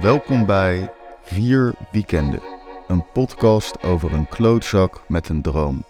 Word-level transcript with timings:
Welkom 0.00 0.46
bij 0.46 0.92
Vier 1.22 1.74
Weekenden, 1.92 2.42
een 2.88 3.12
podcast 3.12 3.82
over 3.82 4.12
een 4.12 4.28
klootzak 4.28 5.04
met 5.08 5.28
een 5.28 5.42
droom. 5.42 5.84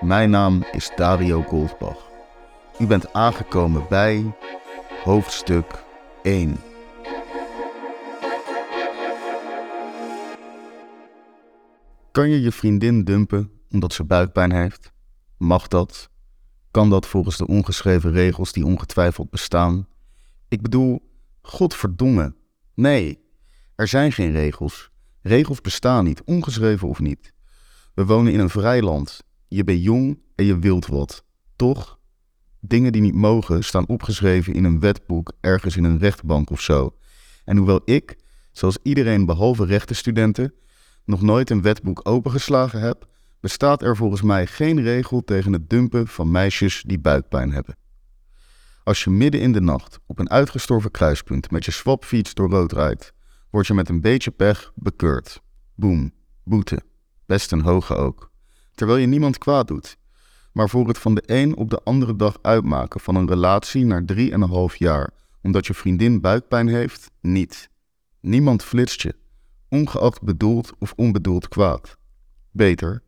Mijn 0.00 0.30
naam 0.30 0.64
is 0.72 0.90
Dario 0.96 1.42
Goldbach. 1.42 2.10
U 2.78 2.86
bent 2.86 3.12
aangekomen 3.12 3.86
bij 3.88 4.34
hoofdstuk 5.02 5.84
1. 6.22 6.56
Kan 12.12 12.28
je 12.28 12.40
je 12.40 12.52
vriendin 12.52 13.04
dumpen 13.04 13.50
omdat 13.70 13.92
ze 13.92 14.04
buikpijn 14.04 14.52
heeft? 14.52 14.92
Mag 15.38 15.68
dat? 15.68 16.10
Kan 16.70 16.90
dat 16.90 17.06
volgens 17.06 17.36
de 17.36 17.46
ongeschreven 17.46 18.12
regels 18.12 18.52
die 18.52 18.66
ongetwijfeld 18.66 19.30
bestaan? 19.30 19.88
Ik 20.48 20.62
bedoel, 20.62 21.02
godverdomme. 21.42 22.34
Nee, 22.74 23.23
er 23.74 23.88
zijn 23.88 24.12
geen 24.12 24.32
regels. 24.32 24.90
Regels 25.22 25.60
bestaan 25.60 26.04
niet, 26.04 26.22
ongeschreven 26.24 26.88
of 26.88 27.00
niet. 27.00 27.32
We 27.94 28.04
wonen 28.04 28.32
in 28.32 28.40
een 28.40 28.50
vrij 28.50 28.82
land. 28.82 29.24
Je 29.48 29.64
bent 29.64 29.82
jong 29.82 30.18
en 30.34 30.44
je 30.44 30.58
wilt 30.58 30.86
wat. 30.86 31.24
Toch? 31.56 31.98
Dingen 32.60 32.92
die 32.92 33.02
niet 33.02 33.14
mogen 33.14 33.64
staan 33.64 33.88
opgeschreven 33.88 34.54
in 34.54 34.64
een 34.64 34.80
wetboek 34.80 35.32
ergens 35.40 35.76
in 35.76 35.84
een 35.84 35.98
rechtbank 35.98 36.50
of 36.50 36.60
zo. 36.60 36.96
En 37.44 37.56
hoewel 37.56 37.80
ik, 37.84 38.16
zoals 38.52 38.78
iedereen 38.82 39.26
behalve 39.26 39.64
rechtenstudenten, 39.64 40.54
nog 41.04 41.22
nooit 41.22 41.50
een 41.50 41.62
wetboek 41.62 42.00
opengeslagen 42.02 42.80
heb, 42.80 43.08
bestaat 43.40 43.82
er 43.82 43.96
volgens 43.96 44.22
mij 44.22 44.46
geen 44.46 44.82
regel 44.82 45.24
tegen 45.24 45.52
het 45.52 45.70
dumpen 45.70 46.08
van 46.08 46.30
meisjes 46.30 46.82
die 46.86 46.98
buikpijn 46.98 47.52
hebben. 47.52 47.76
Als 48.84 49.04
je 49.04 49.10
midden 49.10 49.40
in 49.40 49.52
de 49.52 49.60
nacht 49.60 49.98
op 50.06 50.18
een 50.18 50.30
uitgestorven 50.30 50.90
kruispunt 50.90 51.50
met 51.50 51.64
je 51.64 51.70
swapfiets 51.70 52.34
door 52.34 52.50
rood 52.50 52.72
rijdt, 52.72 53.12
word 53.54 53.66
je 53.66 53.74
met 53.74 53.88
een 53.88 54.00
beetje 54.00 54.30
pech 54.30 54.72
bekeurd. 54.74 55.42
Boom, 55.74 56.12
boete. 56.44 56.82
Best 57.26 57.52
een 57.52 57.60
hoge 57.60 57.94
ook. 57.94 58.30
Terwijl 58.74 58.98
je 58.98 59.06
niemand 59.06 59.38
kwaad 59.38 59.68
doet. 59.68 59.96
Maar 60.52 60.68
voor 60.68 60.88
het 60.88 60.98
van 60.98 61.14
de 61.14 61.22
een 61.26 61.56
op 61.56 61.70
de 61.70 61.80
andere 61.84 62.16
dag 62.16 62.38
uitmaken 62.42 63.00
van 63.00 63.14
een 63.14 63.28
relatie 63.28 63.84
naar 63.84 64.04
drieënhalf 64.04 64.76
jaar, 64.76 65.10
omdat 65.42 65.66
je 65.66 65.74
vriendin 65.74 66.20
buikpijn 66.20 66.68
heeft, 66.68 67.10
niet. 67.20 67.70
Niemand 68.20 68.62
flitst 68.62 69.02
je, 69.02 69.14
ongeacht 69.68 70.22
bedoeld 70.22 70.72
of 70.78 70.92
onbedoeld 70.96 71.48
kwaad. 71.48 71.96
Beter, 72.50 73.02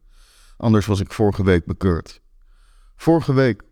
anders 0.57 0.87
was 0.87 1.01
ik 1.01 1.13
vorige 1.13 1.45
week 1.45 1.65
bekeurd. 1.65 2.21
Vorige 2.97 3.33
week, 3.33 3.63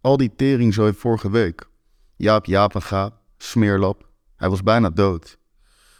al 0.00 0.16
die 0.16 0.34
teringzooi 0.36 0.92
vorige 0.92 1.30
week. 1.30 1.68
Jaap 2.16 2.44
Japenga, 2.44 3.20
smeerlap, 3.36 4.08
hij 4.36 4.48
was 4.48 4.62
bijna 4.62 4.90
dood. 4.90 5.37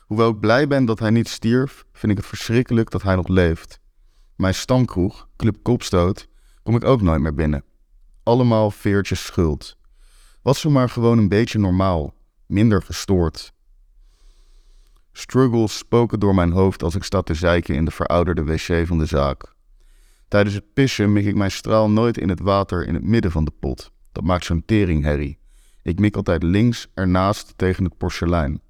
Hoewel 0.08 0.30
ik 0.30 0.40
blij 0.40 0.66
ben 0.66 0.84
dat 0.84 0.98
hij 0.98 1.10
niet 1.10 1.28
stierf, 1.28 1.84
vind 1.92 2.12
ik 2.12 2.18
het 2.18 2.26
verschrikkelijk 2.26 2.90
dat 2.90 3.02
hij 3.02 3.14
nog 3.14 3.28
leeft. 3.28 3.80
Mijn 4.36 4.54
stamkroeg, 4.54 5.28
Club 5.36 5.56
Kopstoot, 5.62 6.28
kom 6.62 6.76
ik 6.76 6.84
ook 6.84 7.02
nooit 7.02 7.20
meer 7.20 7.34
binnen. 7.34 7.64
Allemaal 8.22 8.70
veertjes 8.70 9.24
schuld. 9.24 9.76
Was 10.42 10.60
ze 10.60 10.68
maar 10.68 10.88
gewoon 10.88 11.18
een 11.18 11.28
beetje 11.28 11.58
normaal, 11.58 12.14
minder 12.46 12.82
gestoord. 12.82 13.52
Struggles 15.12 15.78
spoken 15.78 16.20
door 16.20 16.34
mijn 16.34 16.52
hoofd 16.52 16.82
als 16.82 16.94
ik 16.94 17.02
sta 17.02 17.22
te 17.22 17.34
zeiken 17.34 17.74
in 17.74 17.84
de 17.84 17.90
verouderde 17.90 18.44
wc 18.44 18.86
van 18.86 18.98
de 18.98 19.06
zaak. 19.06 19.54
Tijdens 20.28 20.54
het 20.54 20.72
pissen 20.74 21.12
mik 21.12 21.24
ik 21.24 21.34
mijn 21.34 21.50
straal 21.50 21.90
nooit 21.90 22.18
in 22.18 22.28
het 22.28 22.40
water 22.40 22.86
in 22.86 22.94
het 22.94 23.04
midden 23.04 23.30
van 23.30 23.44
de 23.44 23.52
pot. 23.60 23.92
Dat 24.12 24.24
maakt 24.24 24.44
zo'n 24.44 24.64
teringherrie. 24.64 25.38
Ik 25.82 25.98
mik 25.98 26.16
altijd 26.16 26.42
links 26.42 26.88
ernaast 26.94 27.52
tegen 27.56 27.84
het 27.84 27.96
porselein. 27.96 28.60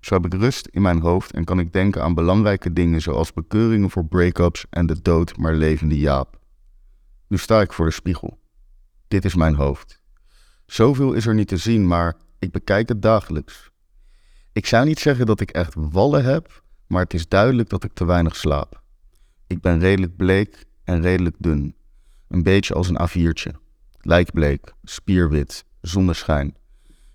Zo 0.00 0.14
heb 0.14 0.24
ik 0.26 0.40
rust 0.40 0.66
in 0.66 0.82
mijn 0.82 1.00
hoofd 1.00 1.32
en 1.32 1.44
kan 1.44 1.58
ik 1.58 1.72
denken 1.72 2.02
aan 2.02 2.14
belangrijke 2.14 2.72
dingen 2.72 3.00
zoals 3.00 3.32
bekeuringen 3.32 3.90
voor 3.90 4.06
break-ups 4.06 4.66
en 4.70 4.86
de 4.86 5.02
dood 5.02 5.36
maar 5.36 5.54
levende 5.54 5.98
Jaap. 5.98 6.38
Nu 7.26 7.36
sta 7.36 7.60
ik 7.60 7.72
voor 7.72 7.86
de 7.86 7.92
spiegel. 7.92 8.38
Dit 9.08 9.24
is 9.24 9.34
mijn 9.34 9.54
hoofd. 9.54 10.00
Zoveel 10.66 11.12
is 11.12 11.26
er 11.26 11.34
niet 11.34 11.48
te 11.48 11.56
zien, 11.56 11.86
maar 11.86 12.16
ik 12.38 12.50
bekijk 12.50 12.88
het 12.88 13.02
dagelijks. 13.02 13.70
Ik 14.52 14.66
zou 14.66 14.86
niet 14.86 14.98
zeggen 14.98 15.26
dat 15.26 15.40
ik 15.40 15.50
echt 15.50 15.74
wallen 15.74 16.24
heb, 16.24 16.62
maar 16.86 17.02
het 17.02 17.14
is 17.14 17.28
duidelijk 17.28 17.68
dat 17.68 17.84
ik 17.84 17.92
te 17.92 18.04
weinig 18.04 18.36
slaap. 18.36 18.82
Ik 19.46 19.60
ben 19.60 19.78
redelijk 19.78 20.16
bleek 20.16 20.64
en 20.84 21.00
redelijk 21.00 21.36
dun. 21.38 21.74
Een 22.28 22.42
beetje 22.42 22.74
als 22.74 22.88
een 22.88 23.08
A4'tje. 23.08 23.58
Lijkbleek, 24.00 24.72
spierwit, 24.82 25.64
zonneschijn. 25.80 26.56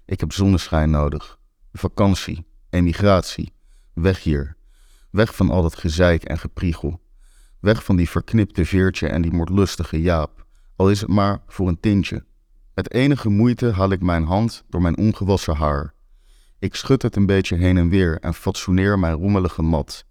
Ik 0.06 0.19
heb 0.19 0.31
zonneschijn 0.31 0.90
nodig. 0.90 1.40
Vakantie, 1.74 2.45
emigratie. 2.75 3.53
Weg 3.94 4.24
hier. 4.24 4.56
Weg 5.09 5.36
van 5.36 5.50
al 5.50 5.62
dat 5.62 5.75
gezeik 5.75 6.24
en 6.24 6.38
gepriegel. 6.38 7.02
Weg 7.59 7.84
van 7.84 7.96
die 7.96 8.09
verknipte 8.09 8.66
veertje 8.66 9.08
en 9.08 9.22
die 9.22 9.31
moordlustige 9.31 10.02
Jaap. 10.02 10.46
Al 10.75 10.90
is 10.90 11.02
het 11.02 11.09
maar 11.09 11.44
voor 11.47 11.68
een 11.68 11.80
tintje. 11.80 12.25
Met 12.74 12.91
enige 12.91 13.30
moeite 13.30 13.72
haal 13.72 13.90
ik 13.90 14.02
mijn 14.02 14.24
hand 14.24 14.63
door 14.69 14.81
mijn 14.81 14.97
ongewassen 14.97 15.56
haar. 15.56 15.94
Ik 16.59 16.75
schud 16.75 17.02
het 17.02 17.16
een 17.16 17.25
beetje 17.25 17.56
heen 17.56 17.78
en 17.78 17.90
weer 17.90 18.19
en 18.19 18.34
fatsoeneer 18.34 19.00
mijn 19.00 19.16
roemelige 19.16 19.62
mat. 19.62 20.06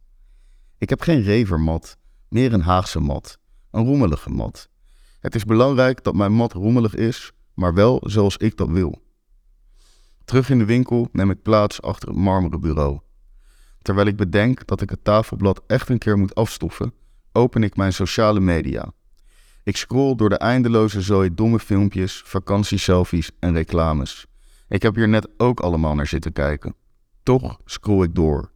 Ik 0.79 0.89
heb 0.89 1.01
geen 1.01 1.23
revermat, 1.23 1.97
meer 2.29 2.53
een 2.53 2.63
Haagse 2.63 3.01
mat. 3.01 3.39
Een 3.71 3.85
roemelige 3.85 4.31
mat. 4.31 4.69
Het 5.21 5.35
is 5.35 5.45
belangrijk 5.45 6.03
dat 6.05 6.15
mijn 6.15 6.33
mat 6.33 6.53
roemelig 6.53 6.95
is, 6.95 7.33
maar 7.55 7.75
wel 7.75 8.01
zoals 8.05 8.37
ik 8.37 8.57
dat 8.57 8.69
wil. 8.69 9.04
Terug 10.25 10.51
in 10.51 10.59
de 10.59 10.65
winkel 10.65 11.09
neem 11.13 11.31
ik 11.31 11.43
plaats 11.43 11.83
achter 11.83 12.09
het 12.09 12.19
marmeren 12.19 12.61
bureau. 12.61 13.01
Terwijl 13.83 14.07
ik 14.07 14.17
bedenk 14.17 14.67
dat 14.67 14.81
ik 14.81 14.91
het 14.91 15.05
tafelblad 15.05 15.63
echt 15.67 15.89
een 15.89 15.99
keer 15.99 16.19
moet 16.19 16.35
afstoffen, 16.35 16.93
open 17.33 17.63
ik 17.63 17.77
mijn 17.77 17.93
sociale 17.93 18.41
media. 18.41 18.93
Ik 19.63 19.77
scroll 19.77 20.15
door 20.15 20.29
de 20.29 20.39
eindeloze 20.39 21.01
zooi 21.01 21.35
domme 21.35 21.59
filmpjes, 21.59 22.23
vakantieselfies 22.25 23.31
en 23.39 23.53
reclames. 23.53 24.27
Ik 24.69 24.83
heb 24.83 24.95
hier 24.95 25.09
net 25.09 25.29
ook 25.37 25.61
allemaal 25.61 25.95
naar 25.95 26.07
zitten 26.07 26.33
kijken. 26.33 26.75
Toch 27.23 27.61
scroll 27.65 28.05
ik 28.05 28.15
door. 28.15 28.51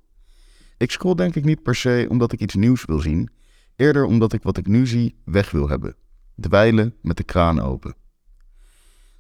Ik 0.77 0.91
scroll 0.91 1.15
denk 1.15 1.35
ik 1.35 1.45
niet 1.45 1.63
per 1.63 1.75
se 1.75 2.07
omdat 2.09 2.33
ik 2.33 2.41
iets 2.41 2.55
nieuws 2.55 2.85
wil 2.85 2.99
zien, 2.99 3.31
eerder 3.77 4.05
omdat 4.05 4.33
ik 4.33 4.43
wat 4.43 4.57
ik 4.57 4.67
nu 4.67 4.87
zie 4.87 5.15
weg 5.25 5.51
wil 5.51 5.69
hebben. 5.69 5.97
Dweilen 6.41 6.95
met 7.03 7.17
de 7.17 7.25
kraan 7.25 7.61
open. 7.61 7.95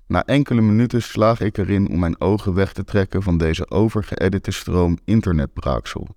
Na 0.08 0.24
enkele 0.24 0.60
minuten 0.60 1.02
slaag 1.02 1.40
ik 1.40 1.58
erin 1.58 1.88
om 1.88 1.98
mijn 1.98 2.20
ogen 2.20 2.54
weg 2.54 2.72
te 2.72 2.84
trekken 2.84 3.22
van 3.22 3.38
deze 3.38 3.70
overgeëdite 3.70 4.50
stroom 4.50 4.98
internetbraaksel. 5.04 6.08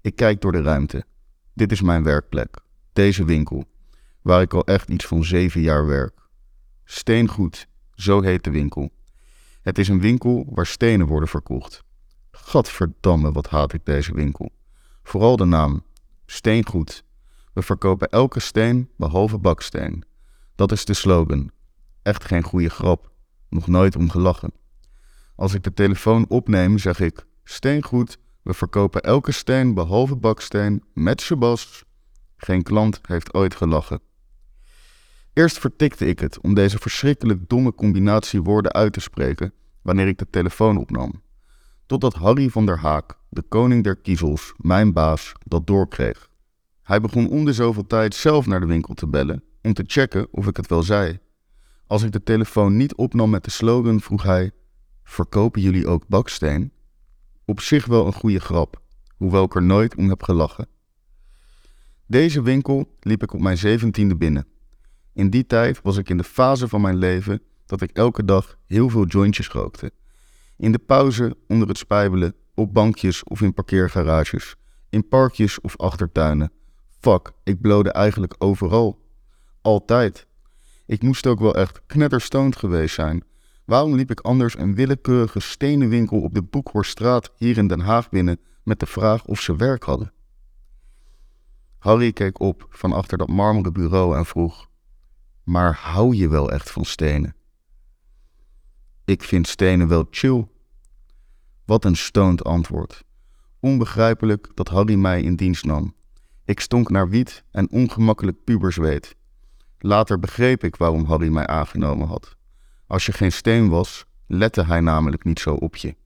Ik 0.00 0.16
kijk 0.16 0.40
door 0.40 0.52
de 0.52 0.62
ruimte. 0.62 1.04
Dit 1.54 1.72
is 1.72 1.80
mijn 1.82 2.02
werkplek, 2.02 2.56
deze 2.92 3.24
winkel, 3.24 3.64
waar 4.22 4.42
ik 4.42 4.54
al 4.54 4.64
echt 4.64 4.88
iets 4.88 5.06
van 5.06 5.24
zeven 5.24 5.60
jaar 5.60 5.86
werk. 5.86 6.28
Steengoed, 6.84 7.66
zo 7.94 8.20
heet 8.20 8.44
de 8.44 8.50
winkel. 8.50 8.90
Het 9.62 9.78
is 9.78 9.88
een 9.88 10.00
winkel 10.00 10.46
waar 10.48 10.66
stenen 10.66 11.06
worden 11.06 11.28
verkocht. 11.28 11.82
Gadverdamme, 12.30 13.32
wat 13.32 13.48
haat 13.48 13.72
ik 13.72 13.84
deze 13.84 14.14
winkel. 14.14 14.50
Vooral 15.02 15.36
de 15.36 15.44
naam. 15.44 15.82
Steengoed. 16.26 17.04
We 17.52 17.62
verkopen 17.62 18.08
elke 18.08 18.40
steen 18.40 18.90
behalve 18.96 19.38
baksteen. 19.38 20.04
Dat 20.54 20.72
is 20.72 20.84
de 20.84 20.94
slogan. 20.94 21.50
Echt 22.02 22.24
geen 22.24 22.42
goede 22.42 22.70
grap. 22.70 23.09
Nog 23.50 23.66
nooit 23.66 23.96
om 23.96 24.10
gelachen. 24.10 24.52
Als 25.36 25.54
ik 25.54 25.62
de 25.62 25.72
telefoon 25.72 26.24
opneem, 26.28 26.78
zeg 26.78 27.00
ik: 27.00 27.26
Steengoed, 27.44 28.18
we 28.42 28.54
verkopen 28.54 29.02
elke 29.02 29.32
steen 29.32 29.74
behalve 29.74 30.16
baksteen 30.16 30.84
met 30.94 31.20
Sebas. 31.20 31.84
Geen 32.36 32.62
klant 32.62 33.00
heeft 33.02 33.34
ooit 33.34 33.54
gelachen. 33.54 34.00
Eerst 35.32 35.58
vertikte 35.58 36.06
ik 36.06 36.18
het 36.18 36.40
om 36.40 36.54
deze 36.54 36.78
verschrikkelijk 36.78 37.48
domme 37.48 37.74
combinatie 37.74 38.42
woorden 38.42 38.72
uit 38.72 38.92
te 38.92 39.00
spreken 39.00 39.52
wanneer 39.82 40.06
ik 40.06 40.18
de 40.18 40.26
telefoon 40.30 40.76
opnam. 40.76 41.22
Totdat 41.86 42.14
Harry 42.14 42.48
van 42.48 42.66
der 42.66 42.78
Haak, 42.78 43.18
de 43.28 43.42
koning 43.42 43.84
der 43.84 43.96
kiezels, 43.96 44.54
mijn 44.56 44.92
baas, 44.92 45.32
dat 45.44 45.66
doorkreeg. 45.66 46.30
Hij 46.82 47.00
begon 47.00 47.28
om 47.28 47.44
de 47.44 47.52
zoveel 47.52 47.86
tijd 47.86 48.14
zelf 48.14 48.46
naar 48.46 48.60
de 48.60 48.66
winkel 48.66 48.94
te 48.94 49.06
bellen 49.08 49.42
om 49.62 49.72
te 49.72 49.84
checken 49.86 50.26
of 50.30 50.46
ik 50.46 50.56
het 50.56 50.66
wel 50.66 50.82
zei. 50.82 51.18
Als 51.90 52.02
ik 52.02 52.12
de 52.12 52.22
telefoon 52.22 52.76
niet 52.76 52.94
opnam 52.94 53.30
met 53.30 53.44
de 53.44 53.50
slogan, 53.50 54.00
vroeg 54.00 54.22
hij: 54.22 54.50
Verkopen 55.02 55.60
jullie 55.60 55.86
ook 55.86 56.08
baksteen? 56.08 56.72
Op 57.44 57.60
zich 57.60 57.86
wel 57.86 58.06
een 58.06 58.12
goede 58.12 58.40
grap, 58.40 58.82
hoewel 59.16 59.44
ik 59.44 59.54
er 59.54 59.62
nooit 59.62 59.94
om 59.94 60.08
heb 60.08 60.22
gelachen. 60.22 60.68
Deze 62.06 62.42
winkel 62.42 62.96
liep 63.00 63.22
ik 63.22 63.32
op 63.32 63.40
mijn 63.40 63.58
zeventiende 63.58 64.16
binnen. 64.16 64.46
In 65.12 65.30
die 65.30 65.46
tijd 65.46 65.80
was 65.82 65.96
ik 65.96 66.08
in 66.08 66.16
de 66.16 66.24
fase 66.24 66.68
van 66.68 66.80
mijn 66.80 66.96
leven 66.96 67.42
dat 67.66 67.80
ik 67.80 67.90
elke 67.90 68.24
dag 68.24 68.58
heel 68.66 68.88
veel 68.88 69.06
jointjes 69.06 69.48
rookte. 69.48 69.92
In 70.56 70.72
de 70.72 70.78
pauze, 70.78 71.36
onder 71.48 71.68
het 71.68 71.78
spijbelen, 71.78 72.34
op 72.54 72.74
bankjes 72.74 73.24
of 73.24 73.40
in 73.40 73.54
parkeergarages, 73.54 74.56
in 74.88 75.08
parkjes 75.08 75.60
of 75.60 75.76
achtertuinen. 75.76 76.52
Fuck, 77.00 77.32
ik 77.44 77.60
blode 77.60 77.92
eigenlijk 77.92 78.34
overal. 78.38 79.02
Altijd. 79.60 80.28
Ik 80.90 81.02
moest 81.02 81.26
ook 81.26 81.40
wel 81.40 81.54
echt 81.54 81.80
knetterstoned 81.86 82.56
geweest 82.56 82.94
zijn. 82.94 83.24
Waarom 83.64 83.94
liep 83.94 84.10
ik 84.10 84.20
anders 84.20 84.58
een 84.58 84.74
willekeurige 84.74 85.40
stenen 85.40 85.88
winkel 85.88 86.20
op 86.20 86.34
de 86.34 86.42
Boekhorststraat 86.42 87.32
hier 87.36 87.58
in 87.58 87.66
Den 87.66 87.80
Haag 87.80 88.08
binnen 88.08 88.40
met 88.62 88.80
de 88.80 88.86
vraag 88.86 89.24
of 89.24 89.40
ze 89.40 89.56
werk 89.56 89.82
hadden. 89.82 90.12
Harry 91.78 92.12
keek 92.12 92.40
op 92.40 92.66
van 92.70 92.92
achter 92.92 93.18
dat 93.18 93.28
marmeren 93.28 93.72
bureau 93.72 94.16
en 94.16 94.26
vroeg: 94.26 94.68
Maar 95.42 95.74
hou 95.74 96.14
je 96.14 96.28
wel 96.28 96.50
echt 96.50 96.70
van 96.70 96.84
stenen? 96.84 97.34
Ik 99.04 99.22
vind 99.22 99.48
stenen 99.48 99.88
wel 99.88 100.06
chill. 100.10 100.48
Wat 101.64 101.84
een 101.84 101.96
stoned 101.96 102.44
antwoord. 102.44 103.04
Onbegrijpelijk 103.60 104.50
dat 104.54 104.68
Harry 104.68 104.94
mij 104.94 105.22
in 105.22 105.36
dienst 105.36 105.64
nam. 105.64 105.94
Ik 106.44 106.60
stonk 106.60 106.90
naar 106.90 107.08
wiet 107.08 107.44
en 107.50 107.70
ongemakkelijk 107.70 108.44
puberzweet. 108.44 109.18
Later 109.82 110.18
begreep 110.18 110.64
ik 110.64 110.76
waarom 110.76 111.04
Harry 111.04 111.28
mij 111.28 111.46
aangenomen 111.46 112.08
had. 112.08 112.36
Als 112.86 113.06
je 113.06 113.12
geen 113.12 113.32
steen 113.32 113.68
was, 113.68 114.04
lette 114.26 114.64
hij 114.64 114.80
namelijk 114.80 115.24
niet 115.24 115.40
zo 115.40 115.54
op 115.54 115.76
je. 115.76 115.96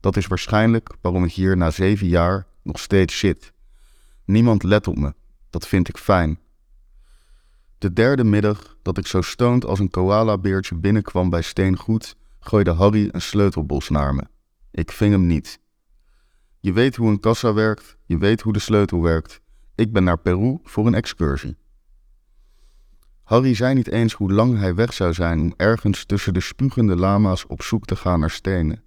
Dat 0.00 0.16
is 0.16 0.26
waarschijnlijk 0.26 0.96
waarom 1.00 1.24
ik 1.24 1.32
hier 1.32 1.56
na 1.56 1.70
zeven 1.70 2.06
jaar 2.06 2.46
nog 2.62 2.78
steeds 2.78 3.18
zit. 3.18 3.52
Niemand 4.24 4.62
let 4.62 4.88
op 4.88 4.96
me. 4.96 5.14
Dat 5.50 5.68
vind 5.68 5.88
ik 5.88 5.96
fijn. 5.96 6.38
De 7.78 7.92
derde 7.92 8.24
middag 8.24 8.76
dat 8.82 8.98
ik 8.98 9.06
zo 9.06 9.20
stoond 9.20 9.64
als 9.64 9.78
een 9.78 9.90
koalabeertje 9.90 10.74
binnenkwam 10.74 11.30
bij 11.30 11.42
Steengoed, 11.42 12.16
gooide 12.40 12.70
Harry 12.70 13.08
een 13.12 13.22
sleutelbos 13.22 13.88
naar 13.88 14.14
me. 14.14 14.22
Ik 14.70 14.92
ving 14.92 15.12
hem 15.12 15.26
niet. 15.26 15.60
Je 16.60 16.72
weet 16.72 16.96
hoe 16.96 17.08
een 17.08 17.20
kassa 17.20 17.52
werkt, 17.52 17.96
je 18.04 18.18
weet 18.18 18.40
hoe 18.40 18.52
de 18.52 18.58
sleutel 18.58 19.02
werkt. 19.02 19.40
Ik 19.74 19.92
ben 19.92 20.04
naar 20.04 20.18
Peru 20.18 20.58
voor 20.62 20.86
een 20.86 20.94
excursie. 20.94 21.56
Harry 23.24 23.54
zei 23.54 23.74
niet 23.74 23.88
eens 23.88 24.12
hoe 24.12 24.32
lang 24.32 24.58
hij 24.58 24.74
weg 24.74 24.92
zou 24.92 25.12
zijn 25.12 25.40
om 25.40 25.54
ergens 25.56 26.04
tussen 26.04 26.34
de 26.34 26.40
spugende 26.40 26.96
lama's 26.96 27.44
op 27.48 27.62
zoek 27.62 27.84
te 27.84 27.96
gaan 27.96 28.20
naar 28.20 28.30
stenen. 28.30 28.82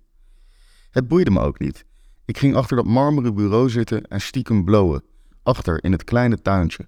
Het 0.89 1.07
boeide 1.07 1.31
me 1.31 1.39
ook 1.39 1.59
niet. 1.59 1.85
Ik 2.25 2.37
ging 2.37 2.55
achter 2.55 2.75
dat 2.75 2.85
marmeren 2.85 3.35
bureau 3.35 3.69
zitten 3.69 4.07
en 4.07 4.21
stiekem 4.21 4.63
blowen, 4.63 5.03
achter 5.43 5.83
in 5.83 5.91
het 5.91 6.03
kleine 6.03 6.41
tuintje. 6.41 6.87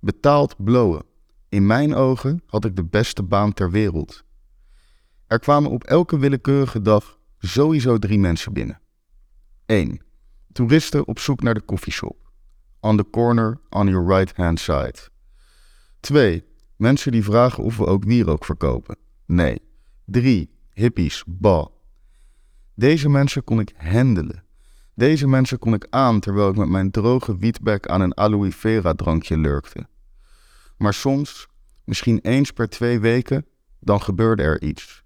Betaald 0.00 0.64
blowen. 0.64 1.02
In 1.48 1.66
mijn 1.66 1.94
ogen 1.94 2.42
had 2.46 2.64
ik 2.64 2.76
de 2.76 2.84
beste 2.84 3.22
baan 3.22 3.52
ter 3.52 3.70
wereld. 3.70 4.24
Er 5.26 5.38
kwamen 5.38 5.70
op 5.70 5.84
elke 5.84 6.18
willekeurige 6.18 6.82
dag 6.82 7.18
sowieso 7.38 7.98
drie 7.98 8.18
mensen 8.18 8.52
binnen. 8.52 8.80
1. 9.66 10.00
Toeristen 10.52 11.06
op 11.06 11.18
zoek 11.18 11.42
naar 11.42 11.54
de 11.54 11.60
koffieshop. 11.60 12.30
On 12.80 12.96
the 12.96 13.06
corner 13.10 13.60
on 13.68 13.88
your 13.88 14.16
right 14.16 14.36
hand 14.36 14.60
side. 14.60 14.98
2. 16.00 16.44
Mensen 16.80 17.12
die 17.12 17.24
vragen 17.24 17.64
of 17.64 17.76
we 17.76 17.86
ook 17.86 18.04
wierook 18.04 18.44
verkopen. 18.44 18.96
Nee. 19.26 19.62
3. 20.04 20.50
Hippies. 20.72 21.24
Bah. 21.26 21.66
Deze 22.74 23.08
mensen 23.08 23.44
kon 23.44 23.60
ik 23.60 23.72
handelen. 23.76 24.44
Deze 24.94 25.28
mensen 25.28 25.58
kon 25.58 25.74
ik 25.74 25.86
aan 25.90 26.20
terwijl 26.20 26.48
ik 26.48 26.56
met 26.56 26.68
mijn 26.68 26.90
droge 26.90 27.36
wietbek 27.38 27.86
aan 27.86 28.00
een 28.00 28.16
aloe 28.16 28.52
vera 28.52 28.94
drankje 28.94 29.38
lurkte. 29.38 29.88
Maar 30.76 30.94
soms, 30.94 31.46
misschien 31.84 32.18
eens 32.22 32.50
per 32.50 32.68
twee 32.68 33.00
weken, 33.00 33.46
dan 33.80 34.02
gebeurde 34.02 34.42
er 34.42 34.62
iets. 34.62 35.02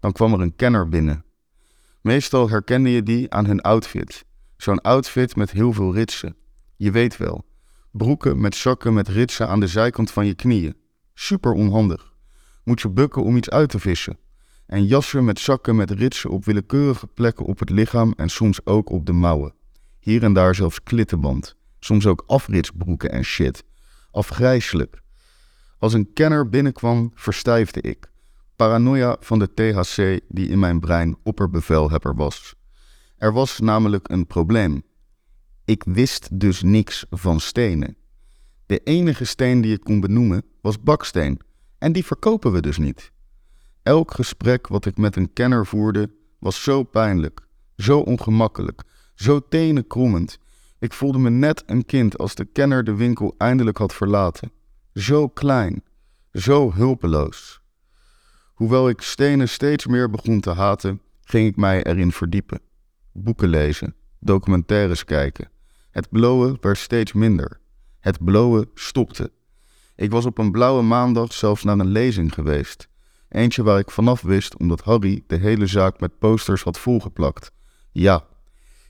Dan 0.00 0.12
kwam 0.12 0.32
er 0.32 0.40
een 0.40 0.56
kenner 0.56 0.88
binnen. 0.88 1.24
Meestal 2.00 2.48
herkende 2.48 2.90
je 2.90 3.02
die 3.02 3.30
aan 3.32 3.46
hun 3.46 3.60
outfit. 3.60 4.24
Zo'n 4.56 4.80
outfit 4.80 5.36
met 5.36 5.50
heel 5.50 5.72
veel 5.72 5.94
ritsen. 5.94 6.36
Je 6.76 6.90
weet 6.90 7.16
wel. 7.16 7.44
Broeken 7.90 8.40
met 8.40 8.54
zakken 8.54 8.94
met 8.94 9.08
ritsen 9.08 9.48
aan 9.48 9.60
de 9.60 9.66
zijkant 9.66 10.10
van 10.10 10.26
je 10.26 10.34
knieën. 10.34 10.76
Super 11.20 11.52
onhandig. 11.52 12.12
Moet 12.64 12.80
je 12.80 12.88
bukken 12.88 13.22
om 13.22 13.36
iets 13.36 13.50
uit 13.50 13.70
te 13.70 13.78
vissen. 13.78 14.18
En 14.66 14.84
jassen 14.84 15.24
met 15.24 15.38
zakken 15.38 15.76
met 15.76 15.90
ritsen 15.90 16.30
op 16.30 16.44
willekeurige 16.44 17.06
plekken 17.06 17.44
op 17.44 17.58
het 17.58 17.70
lichaam 17.70 18.12
en 18.16 18.28
soms 18.28 18.66
ook 18.66 18.90
op 18.90 19.06
de 19.06 19.12
mouwen. 19.12 19.54
Hier 20.00 20.22
en 20.22 20.32
daar 20.32 20.54
zelfs 20.54 20.82
klittenband. 20.82 21.56
Soms 21.80 22.06
ook 22.06 22.24
afritsbroeken 22.26 23.10
en 23.10 23.24
shit. 23.24 23.64
Afgrijselijk. 24.10 25.02
Als 25.78 25.92
een 25.92 26.12
kenner 26.12 26.48
binnenkwam, 26.48 27.10
verstijfde 27.14 27.80
ik. 27.80 28.10
Paranoia 28.56 29.16
van 29.20 29.38
de 29.38 29.54
THC 29.54 30.20
die 30.28 30.48
in 30.48 30.58
mijn 30.58 30.80
brein 30.80 31.16
opperbevelhebber 31.22 32.14
was. 32.14 32.54
Er 33.16 33.32
was 33.32 33.60
namelijk 33.60 34.10
een 34.10 34.26
probleem. 34.26 34.82
Ik 35.64 35.84
wist 35.86 36.40
dus 36.40 36.62
niks 36.62 37.06
van 37.10 37.40
stenen. 37.40 37.96
De 38.68 38.80
enige 38.84 39.24
steen 39.24 39.60
die 39.60 39.72
ik 39.72 39.84
kon 39.84 40.00
benoemen 40.00 40.42
was 40.60 40.82
baksteen. 40.82 41.40
En 41.78 41.92
die 41.92 42.04
verkopen 42.04 42.52
we 42.52 42.60
dus 42.60 42.78
niet. 42.78 43.12
Elk 43.82 44.14
gesprek 44.14 44.66
wat 44.66 44.86
ik 44.86 44.96
met 44.96 45.16
een 45.16 45.32
kenner 45.32 45.66
voerde 45.66 46.10
was 46.38 46.62
zo 46.62 46.82
pijnlijk, 46.82 47.46
zo 47.76 47.98
ongemakkelijk, 47.98 48.82
zo 49.14 49.40
tenenkrommend. 49.48 50.38
Ik 50.78 50.92
voelde 50.92 51.18
me 51.18 51.30
net 51.30 51.62
een 51.66 51.84
kind 51.84 52.18
als 52.18 52.34
de 52.34 52.44
kenner 52.44 52.84
de 52.84 52.94
winkel 52.94 53.34
eindelijk 53.38 53.78
had 53.78 53.94
verlaten. 53.94 54.52
Zo 54.94 55.28
klein, 55.28 55.82
zo 56.32 56.72
hulpeloos. 56.72 57.60
Hoewel 58.54 58.88
ik 58.88 59.00
stenen 59.00 59.48
steeds 59.48 59.86
meer 59.86 60.10
begon 60.10 60.40
te 60.40 60.50
haten, 60.50 61.00
ging 61.20 61.48
ik 61.48 61.56
mij 61.56 61.82
erin 61.82 62.12
verdiepen. 62.12 62.60
Boeken 63.12 63.48
lezen, 63.48 63.94
documentaires 64.20 65.04
kijken. 65.04 65.50
Het 65.90 66.10
blowen 66.10 66.56
werd 66.60 66.78
steeds 66.78 67.12
minder. 67.12 67.60
Het 68.00 68.24
blowen 68.24 68.70
stopte. 68.74 69.32
Ik 69.96 70.10
was 70.10 70.24
op 70.26 70.38
een 70.38 70.50
blauwe 70.50 70.82
maandag 70.82 71.32
zelfs 71.32 71.64
naar 71.64 71.78
een 71.78 71.86
lezing 71.86 72.34
geweest. 72.34 72.88
Eentje 73.28 73.62
waar 73.62 73.78
ik 73.78 73.90
vanaf 73.90 74.20
wist 74.20 74.56
omdat 74.56 74.80
Harry 74.80 75.24
de 75.26 75.36
hele 75.36 75.66
zaak 75.66 76.00
met 76.00 76.18
posters 76.18 76.62
had 76.62 76.78
volgeplakt. 76.78 77.52
Ja, 77.92 78.26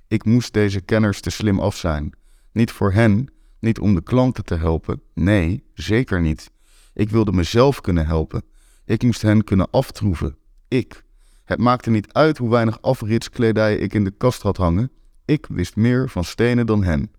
ik 0.09 0.25
moest 0.25 0.53
deze 0.53 0.81
kenners 0.81 1.21
te 1.21 1.31
slim 1.31 1.61
af 1.61 1.77
zijn. 1.77 2.13
Niet 2.53 2.71
voor 2.71 2.93
hen, 2.93 3.33
niet 3.61 3.79
om 3.79 3.95
de 3.95 4.03
klanten 4.03 4.45
te 4.45 4.55
helpen. 4.55 5.03
Nee, 5.15 5.65
zeker 5.75 6.21
niet. 6.21 6.51
Ik 6.95 7.11
wilde 7.11 7.33
mezelf 7.33 7.81
kunnen 7.81 8.07
helpen. 8.07 8.43
Ik 8.85 9.03
moest 9.03 9.23
hen 9.23 9.45
kunnen 9.45 9.71
aftroeven. 9.71 10.37
Ik. 10.69 11.05
Het 11.45 11.59
maakte 11.59 11.91
niet 11.91 12.13
uit 12.13 12.39
hoe 12.39 12.51
weinig 12.51 12.83
afritskledij 12.83 13.77
ik 13.77 13.95
in 13.95 14.05
de 14.05 14.11
kast 14.11 14.43
had 14.43 14.57
hangen. 14.57 14.91
Ik 15.25 15.47
wist 15.49 15.77
meer 15.77 16.09
van 16.09 16.25
stenen 16.25 16.67
dan 16.67 16.85
hen. 16.85 17.11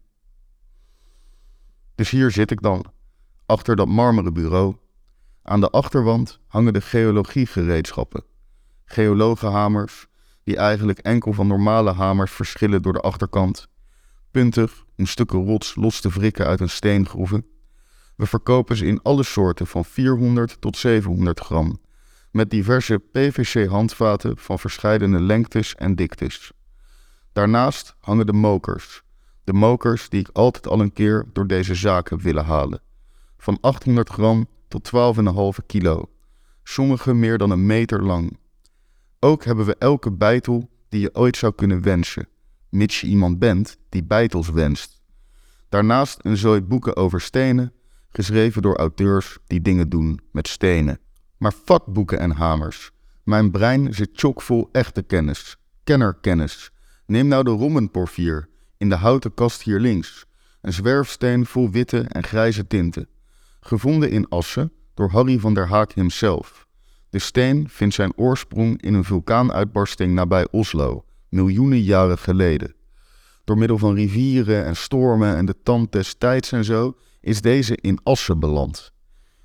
Dus 1.99 2.09
hier 2.09 2.31
zit 2.31 2.51
ik 2.51 2.61
dan, 2.61 2.85
achter 3.45 3.75
dat 3.75 3.87
marmeren 3.87 4.33
bureau. 4.33 4.75
Aan 5.43 5.59
de 5.59 5.69
achterwand 5.69 6.39
hangen 6.47 6.73
de 6.73 6.81
geologiegereedschappen. 6.81 8.23
Geologenhamers, 8.85 10.07
die 10.43 10.57
eigenlijk 10.57 10.99
enkel 10.99 11.33
van 11.33 11.47
normale 11.47 11.91
hamers 11.91 12.31
verschillen 12.31 12.81
door 12.81 12.93
de 12.93 12.99
achterkant. 12.99 13.67
Puntig 14.31 14.85
om 14.97 15.05
stukken 15.05 15.45
rots 15.45 15.75
los 15.75 16.01
te 16.01 16.09
wrikken 16.09 16.45
uit 16.45 16.59
een 16.59 16.69
steengroeven. 16.69 17.45
We 18.15 18.25
verkopen 18.25 18.75
ze 18.75 18.85
in 18.85 19.01
alle 19.01 19.23
soorten 19.23 19.67
van 19.67 19.85
400 19.85 20.61
tot 20.61 20.77
700 20.77 21.39
gram, 21.39 21.81
met 22.31 22.49
diverse 22.49 22.97
PVC-handvaten 23.11 24.37
van 24.37 24.59
verschillende 24.59 25.21
lengtes 25.21 25.75
en 25.75 25.95
diktes. 25.95 26.51
Daarnaast 27.33 27.95
hangen 27.99 28.25
de 28.25 28.33
mokers, 28.33 29.03
de 29.49 29.55
mokers 29.55 30.09
die 30.09 30.19
ik 30.19 30.29
altijd 30.33 30.67
al 30.67 30.79
een 30.79 30.93
keer 30.93 31.25
door 31.33 31.47
deze 31.47 31.75
zaak 31.75 32.09
heb 32.09 32.21
willen 32.21 32.45
halen. 32.45 32.81
Van 33.37 33.57
800 33.61 34.09
gram 34.09 34.47
tot 34.67 34.91
12,5 35.59 35.65
kilo, 35.65 36.09
sommige 36.63 37.13
meer 37.13 37.37
dan 37.37 37.49
een 37.49 37.65
meter 37.65 38.03
lang. 38.03 38.37
Ook 39.19 39.43
hebben 39.43 39.65
we 39.65 39.75
elke 39.75 40.11
bijtel 40.11 40.69
die 40.89 41.01
je 41.01 41.15
ooit 41.15 41.37
zou 41.37 41.53
kunnen 41.55 41.81
wensen, 41.81 42.27
mits 42.69 43.01
je 43.01 43.07
iemand 43.07 43.39
bent 43.39 43.77
die 43.89 44.03
bijtels 44.03 44.49
wenst. 44.49 45.01
Daarnaast 45.69 46.19
een 46.21 46.37
zooi 46.37 46.61
boeken 46.61 46.95
over 46.95 47.21
stenen, 47.21 47.73
geschreven 48.09 48.61
door 48.61 48.75
auteurs 48.75 49.37
die 49.47 49.61
dingen 49.61 49.89
doen 49.89 50.19
met 50.31 50.47
stenen. 50.47 50.99
Maar 51.37 51.53
vakboeken 51.65 52.19
en 52.19 52.31
hamers. 52.31 52.91
Mijn 53.23 53.51
brein 53.51 53.93
zit 53.93 54.09
chockvol 54.13 54.69
echte 54.71 55.01
kennis, 55.01 55.57
kennerkennis. 55.83 56.71
Neem 57.05 57.27
nou 57.27 57.43
de 57.43 57.51
rommenporfier 57.51 58.49
in 58.79 58.89
de 58.89 58.95
houten 58.95 59.33
kast 59.33 59.61
hier 59.61 59.79
links. 59.79 60.25
Een 60.61 60.73
zwerfsteen 60.73 61.45
vol 61.45 61.69
witte 61.69 61.99
en 62.01 62.23
grijze 62.23 62.67
tinten. 62.67 63.07
Gevonden 63.59 64.11
in 64.11 64.29
Assen 64.29 64.71
door 64.93 65.09
Harry 65.09 65.39
van 65.39 65.53
der 65.53 65.67
Haak 65.67 65.91
hemzelf. 65.91 66.67
De 67.09 67.19
steen 67.19 67.69
vindt 67.69 67.95
zijn 67.95 68.13
oorsprong 68.15 68.81
in 68.81 68.93
een 68.93 69.03
vulkaanuitbarsting 69.03 70.13
nabij 70.13 70.47
Oslo, 70.51 71.05
miljoenen 71.29 71.81
jaren 71.81 72.17
geleden. 72.17 72.75
Door 73.43 73.57
middel 73.57 73.77
van 73.77 73.95
rivieren 73.95 74.65
en 74.65 74.75
stormen 74.75 75.35
en 75.35 75.45
de 75.45 75.55
tand 75.63 75.91
des 75.91 76.13
tijds 76.13 76.51
en 76.51 76.63
zo 76.63 76.97
is 77.21 77.41
deze 77.41 77.77
in 77.81 77.99
Assen 78.03 78.39
beland. 78.39 78.91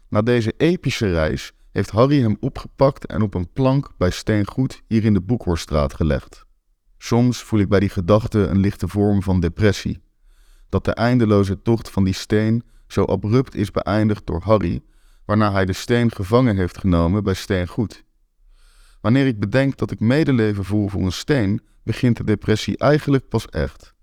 Na 0.08 0.22
deze 0.22 0.54
epische 0.56 1.12
reis 1.12 1.52
heeft 1.72 1.90
Harry 1.90 2.20
hem 2.20 2.36
opgepakt 2.40 3.06
en 3.06 3.22
op 3.22 3.34
een 3.34 3.52
plank 3.52 3.90
bij 3.98 4.10
Steengoed 4.10 4.82
hier 4.86 5.04
in 5.04 5.14
de 5.14 5.20
Boekhorststraat 5.20 5.94
gelegd. 5.94 6.44
Soms 7.04 7.42
voel 7.42 7.60
ik 7.60 7.68
bij 7.68 7.80
die 7.80 7.88
gedachte 7.88 8.38
een 8.38 8.58
lichte 8.58 8.88
vorm 8.88 9.22
van 9.22 9.40
depressie. 9.40 10.02
Dat 10.68 10.84
de 10.84 10.92
eindeloze 10.92 11.62
tocht 11.62 11.90
van 11.90 12.04
die 12.04 12.14
steen 12.14 12.62
zo 12.86 13.04
abrupt 13.04 13.54
is 13.54 13.70
beëindigd 13.70 14.26
door 14.26 14.42
Harry, 14.42 14.82
waarna 15.24 15.52
hij 15.52 15.64
de 15.64 15.72
steen 15.72 16.10
gevangen 16.10 16.56
heeft 16.56 16.78
genomen 16.78 17.24
bij 17.24 17.34
Steengoed. 17.34 18.04
Wanneer 19.00 19.26
ik 19.26 19.40
bedenk 19.40 19.76
dat 19.76 19.90
ik 19.90 20.00
medeleven 20.00 20.64
voel 20.64 20.88
voor 20.88 21.00
een 21.00 21.12
steen, 21.12 21.60
begint 21.82 22.16
de 22.16 22.24
depressie 22.24 22.78
eigenlijk 22.78 23.28
pas 23.28 23.46
echt. 23.46 23.94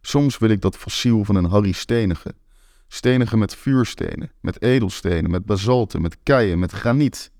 Soms 0.00 0.38
wil 0.38 0.50
ik 0.50 0.60
dat 0.60 0.76
fossiel 0.76 1.24
van 1.24 1.34
een 1.34 1.50
Harry 1.50 1.72
Stenige. 1.72 2.34
Stenige 2.88 3.36
met 3.36 3.54
vuurstenen, 3.54 4.32
met 4.40 4.62
edelstenen, 4.62 5.30
met 5.30 5.44
basalten, 5.44 6.02
met 6.02 6.16
keien, 6.22 6.58
met 6.58 6.72
graniet. 6.72 7.32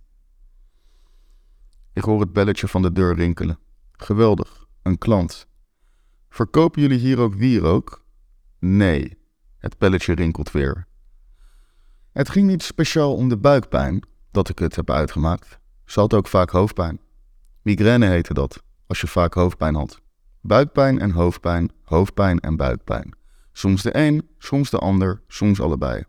Ik 1.92 2.02
hoor 2.02 2.20
het 2.20 2.32
belletje 2.32 2.68
van 2.68 2.82
de 2.82 2.92
deur 2.92 3.14
rinkelen. 3.14 3.58
Geweldig, 3.92 4.62
een 4.83 4.99
klant. 4.99 5.47
Verkopen 6.29 6.83
jullie 6.83 6.99
hier 6.99 7.19
ook 7.19 7.35
wierook? 7.35 8.05
Nee, 8.59 9.19
het 9.59 9.79
belletje 9.79 10.15
rinkelt 10.15 10.51
weer. 10.51 10.87
Het 12.12 12.29
ging 12.29 12.47
niet 12.47 12.62
speciaal 12.62 13.15
om 13.15 13.29
de 13.29 13.37
buikpijn 13.37 14.03
dat 14.31 14.49
ik 14.49 14.59
het 14.59 14.77
heb 14.77 14.91
uitgemaakt. 14.91 15.59
Ze 15.85 16.01
had 16.01 16.15
ook 16.15 16.29
vaak 16.29 16.51
hoofdpijn. 16.51 17.01
Migraine 17.62 18.07
heette 18.07 18.35
dat, 18.35 18.62
als 18.87 19.01
je 19.01 19.07
vaak 19.07 19.35
hoofdpijn 19.35 19.75
had. 19.75 20.01
Buikpijn 20.41 21.01
en 21.01 21.11
hoofdpijn, 21.11 21.73
hoofdpijn 21.83 22.41
en 22.41 22.57
buikpijn. 22.57 23.17
Soms 23.53 23.83
de 23.83 23.97
een, 23.97 24.29
soms 24.39 24.71
de 24.71 24.79
ander, 24.79 25.23
soms 25.29 25.61
allebei. 25.61 26.05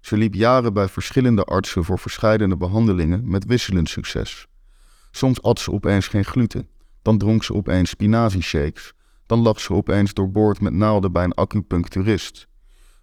Ze 0.00 0.16
liep 0.16 0.34
jaren 0.34 0.72
bij 0.72 0.88
verschillende 0.88 1.44
artsen 1.44 1.84
voor 1.84 1.98
verschillende 1.98 2.56
behandelingen 2.56 3.28
met 3.30 3.44
wisselend 3.44 3.88
succes. 3.88 4.46
Soms 5.10 5.42
at 5.42 5.58
ze 5.58 5.72
opeens 5.72 6.08
geen 6.08 6.24
gluten, 6.24 6.68
dan 7.02 7.18
dronk 7.18 7.44
ze 7.44 7.54
opeens 7.54 7.90
spinazieshakes, 7.90 8.92
dan 9.26 9.38
lag 9.38 9.60
ze 9.60 9.72
opeens 9.72 10.14
doorboord 10.14 10.60
met 10.60 10.72
naalden 10.72 11.12
bij 11.12 11.24
een 11.24 11.34
acupuncturist. 11.34 12.48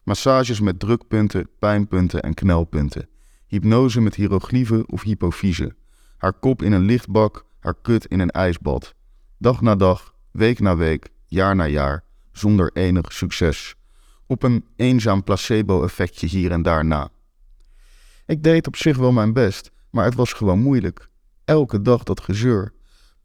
Massages 0.03 0.59
met 0.59 0.79
drukpunten, 0.79 1.49
pijnpunten 1.59 2.21
en 2.21 2.33
knelpunten. 2.33 3.09
Hypnose 3.47 4.01
met 4.01 4.15
hieroglyphen 4.15 4.89
of 4.89 5.03
hypofyse. 5.03 5.75
Haar 6.17 6.33
kop 6.33 6.61
in 6.61 6.71
een 6.71 6.85
lichtbak, 6.85 7.45
haar 7.59 7.75
kut 7.81 8.05
in 8.05 8.19
een 8.19 8.31
ijsbad. 8.31 8.93
Dag 9.37 9.61
na 9.61 9.75
dag, 9.75 10.13
week 10.31 10.59
na 10.59 10.75
week, 10.75 11.09
jaar 11.25 11.55
na 11.55 11.65
jaar, 11.65 12.03
zonder 12.31 12.71
enig 12.73 13.13
succes. 13.13 13.75
Op 14.25 14.43
een 14.43 14.65
eenzaam 14.75 15.23
placebo-effectje 15.23 16.27
hier 16.27 16.51
en 16.51 16.61
daar 16.61 16.85
na. 16.85 17.09
Ik 18.25 18.43
deed 18.43 18.67
op 18.67 18.75
zich 18.75 18.97
wel 18.97 19.11
mijn 19.11 19.33
best, 19.33 19.71
maar 19.89 20.05
het 20.05 20.15
was 20.15 20.33
gewoon 20.33 20.59
moeilijk. 20.59 21.09
Elke 21.45 21.81
dag 21.81 22.03
dat 22.03 22.21
gezeur. 22.21 22.73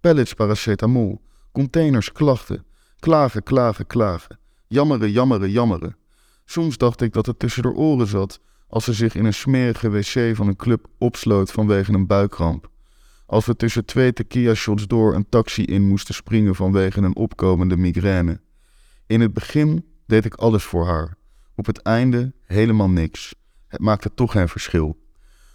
Pellets 0.02 0.34
paracetamol, 0.34 1.20
containers 1.52 2.12
klachten, 2.12 2.64
klagen, 2.98 3.42
klagen, 3.42 3.86
klagen. 3.86 4.38
Jammeren, 4.66 5.10
jammeren, 5.10 5.50
jammeren. 5.50 5.96
Soms 6.44 6.76
dacht 6.76 7.00
ik 7.00 7.12
dat 7.12 7.26
het 7.26 7.38
tussen 7.38 7.62
de 7.62 7.72
oren 7.72 8.06
zat 8.06 8.40
als 8.68 8.84
ze 8.84 8.92
zich 8.92 9.14
in 9.14 9.24
een 9.24 9.34
smerige 9.34 9.90
wc 9.90 10.36
van 10.36 10.46
een 10.46 10.56
club 10.56 10.86
opsloot 10.98 11.50
vanwege 11.50 11.92
een 11.92 12.06
buikkramp. 12.06 12.70
Als 13.26 13.46
we 13.46 13.56
tussen 13.56 13.84
twee 13.84 14.12
tequila 14.12 14.54
shots 14.54 14.86
door 14.86 15.14
een 15.14 15.28
taxi 15.28 15.64
in 15.64 15.88
moesten 15.88 16.14
springen 16.14 16.54
vanwege 16.54 17.00
een 17.00 17.16
opkomende 17.16 17.76
migraine. 17.76 18.40
In 19.06 19.20
het 19.20 19.32
begin 19.32 19.84
deed 20.06 20.24
ik 20.24 20.34
alles 20.34 20.64
voor 20.64 20.86
haar. 20.86 21.16
Op 21.56 21.66
het 21.66 21.78
einde 21.78 22.32
helemaal 22.44 22.90
niks. 22.90 23.34
Het 23.66 23.80
maakte 23.80 24.14
toch 24.14 24.32
geen 24.32 24.48
verschil. 24.48 24.98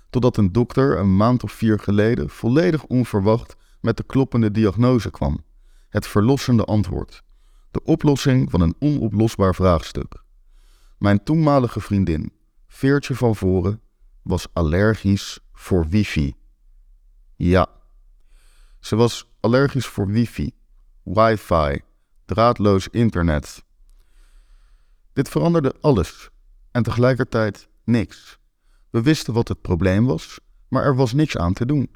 Totdat 0.09 0.37
een 0.37 0.51
dokter 0.51 0.97
een 0.97 1.15
maand 1.15 1.43
of 1.43 1.51
vier 1.51 1.79
geleden 1.79 2.29
volledig 2.29 2.83
onverwacht 2.83 3.55
met 3.79 3.97
de 3.97 4.03
kloppende 4.03 4.51
diagnose 4.51 5.11
kwam. 5.11 5.45
Het 5.89 6.07
verlossende 6.07 6.63
antwoord. 6.63 7.23
De 7.71 7.83
oplossing 7.83 8.51
van 8.51 8.61
een 8.61 8.75
onoplosbaar 8.79 9.55
vraagstuk. 9.55 10.23
Mijn 10.97 11.23
toenmalige 11.23 11.79
vriendin, 11.79 12.31
Veertje 12.67 13.15
van 13.15 13.35
Voren, 13.35 13.81
was 14.21 14.47
allergisch 14.53 15.39
voor 15.53 15.87
wifi. 15.87 16.33
Ja, 17.35 17.67
ze 18.79 18.95
was 18.95 19.29
allergisch 19.39 19.85
voor 19.85 20.07
wifi, 20.07 20.51
wifi, 21.03 21.81
draadloos 22.25 22.87
internet. 22.87 23.63
Dit 25.13 25.29
veranderde 25.29 25.75
alles 25.81 26.29
en 26.71 26.83
tegelijkertijd 26.83 27.67
niks. 27.83 28.39
We 28.89 29.01
wisten 29.01 29.33
wat 29.33 29.47
het 29.47 29.61
probleem 29.61 30.05
was, 30.05 30.39
maar 30.67 30.83
er 30.83 30.95
was 30.95 31.13
niks 31.13 31.37
aan 31.37 31.53
te 31.53 31.65
doen. 31.65 31.91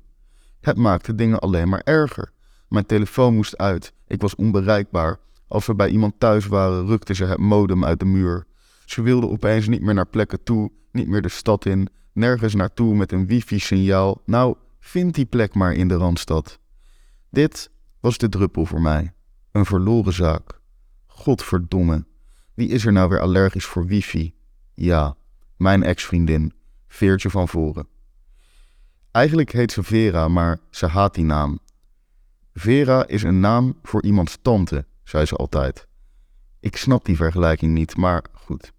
Het 0.61 0.77
maakte 0.77 1.15
dingen 1.15 1.39
alleen 1.39 1.69
maar 1.69 1.81
erger. 1.83 2.31
Mijn 2.67 2.85
telefoon 2.85 3.35
moest 3.35 3.57
uit, 3.57 3.93
ik 4.07 4.21
was 4.21 4.35
onbereikbaar. 4.35 5.19
Als 5.47 5.65
we 5.65 5.75
bij 5.75 5.89
iemand 5.89 6.13
thuis 6.17 6.47
waren, 6.47 6.85
rukte 6.85 7.13
ze 7.13 7.25
het 7.25 7.37
modem 7.37 7.85
uit 7.85 7.99
de 7.99 8.05
muur. 8.05 8.45
Ze 8.85 9.01
wilde 9.01 9.29
opeens 9.29 9.67
niet 9.67 9.81
meer 9.81 9.93
naar 9.93 10.07
plekken 10.07 10.43
toe, 10.43 10.71
niet 10.91 11.07
meer 11.07 11.21
de 11.21 11.29
stad 11.29 11.65
in, 11.65 11.89
nergens 12.13 12.55
naartoe 12.55 12.95
met 12.95 13.11
een 13.11 13.27
wifi-signaal. 13.27 14.21
Nou, 14.25 14.55
vind 14.79 15.15
die 15.15 15.25
plek 15.25 15.53
maar 15.53 15.73
in 15.73 15.87
de 15.87 15.95
Randstad. 15.95 16.59
Dit 17.29 17.71
was 17.99 18.17
de 18.17 18.29
druppel 18.29 18.65
voor 18.65 18.81
mij. 18.81 19.13
Een 19.51 19.65
verloren 19.65 20.13
zaak. 20.13 20.59
Godverdomme. 21.07 22.05
Wie 22.53 22.67
is 22.67 22.85
er 22.85 22.91
nou 22.91 23.09
weer 23.09 23.19
allergisch 23.19 23.65
voor 23.65 23.85
wifi? 23.85 24.33
Ja, 24.73 25.15
mijn 25.57 25.83
ex-vriendin, 25.83 26.53
Veertje 26.87 27.29
van 27.29 27.47
Voren. 27.47 27.87
Eigenlijk 29.11 29.51
heet 29.51 29.71
ze 29.71 29.83
Vera, 29.83 30.27
maar 30.27 30.59
ze 30.69 30.85
haat 30.85 31.13
die 31.13 31.25
naam. 31.25 31.59
Vera 32.53 33.07
is 33.07 33.23
een 33.23 33.39
naam 33.39 33.79
voor 33.83 34.03
iemands 34.03 34.37
tante, 34.41 34.85
zei 35.03 35.25
ze 35.25 35.35
altijd. 35.35 35.87
Ik 36.59 36.75
snap 36.75 37.05
die 37.05 37.15
vergelijking 37.15 37.73
niet, 37.73 37.97
maar 37.97 38.23
goed. 38.33 38.73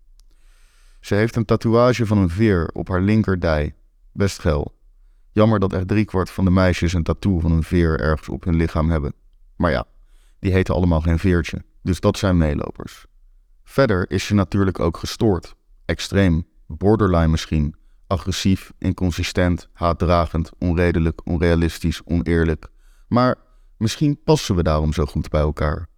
Ze 1.01 1.15
heeft 1.15 1.37
een 1.37 1.45
tatoeage 1.45 2.07
van 2.07 2.19
een 2.19 2.31
veer 2.31 2.71
op 2.73 2.89
haar 2.89 3.01
linkerdij. 3.01 3.75
Best 4.13 4.39
geil. 4.39 4.75
Jammer 5.31 5.61
dat 5.61 5.73
echt 5.73 5.89
driekwart 5.89 6.31
van 6.31 6.45
de 6.45 6.51
meisjes 6.51 6.93
een 6.93 7.03
tattoo 7.03 7.41
van 7.41 7.53
een 7.53 7.63
veer 7.63 8.01
ergens 8.01 8.29
op 8.29 8.45
hun 8.45 8.57
lichaam 8.57 8.91
hebben. 8.91 9.15
Maar 9.57 9.71
ja, 9.71 9.87
die 10.39 10.53
heten 10.53 10.75
allemaal 10.75 11.01
geen 11.01 11.19
veertje, 11.19 11.65
dus 11.83 12.01
dat 12.01 12.19
zijn 12.19 12.37
meelopers. 12.37 13.07
Verder 13.65 14.11
is 14.11 14.27
ze 14.27 14.35
natuurlijk 14.35 14.81
ook 14.81 14.97
gestoord. 14.97 15.57
Extreem, 15.85 16.47
borderline 16.67 17.29
misschien. 17.29 17.75
Agressief, 18.13 18.73
inconsistent, 18.79 19.69
haatdragend, 19.73 20.51
onredelijk, 20.59 21.21
onrealistisch, 21.27 22.01
oneerlijk. 22.05 22.69
Maar 23.09 23.37
misschien 23.77 24.23
passen 24.25 24.55
we 24.55 24.63
daarom 24.63 24.93
zo 24.93 25.05
goed 25.05 25.29
bij 25.29 25.41
elkaar. 25.41 25.89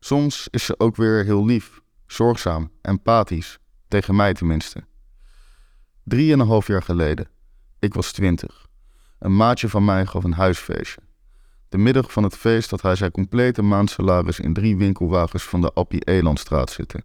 Soms 0.00 0.48
is 0.50 0.64
ze 0.64 0.78
ook 0.78 0.96
weer 0.96 1.24
heel 1.24 1.44
lief, 1.44 1.80
zorgzaam, 2.06 2.70
empathisch, 2.82 3.58
tegen 3.88 4.16
mij 4.16 4.32
tenminste. 4.32 4.84
Drieënhalf 6.04 6.66
jaar 6.66 6.82
geleden. 6.82 7.28
Ik 7.78 7.94
was 7.94 8.12
twintig. 8.12 8.66
Een 9.18 9.36
maatje 9.36 9.68
van 9.68 9.84
mij 9.84 10.06
gaf 10.06 10.24
een 10.24 10.32
huisfeestje. 10.32 11.00
De 11.68 11.78
middag 11.78 12.12
van 12.12 12.22
het 12.22 12.36
feest 12.36 12.70
had 12.70 12.82
hij 12.82 12.94
zijn 12.94 13.10
complete 13.10 13.62
maandsalaris 13.62 14.40
in 14.40 14.52
drie 14.52 14.76
winkelwagens 14.76 15.42
van 15.42 15.60
de 15.60 15.72
Appie 15.72 16.04
Elandstraat 16.04 16.70
zitten. 16.70 17.04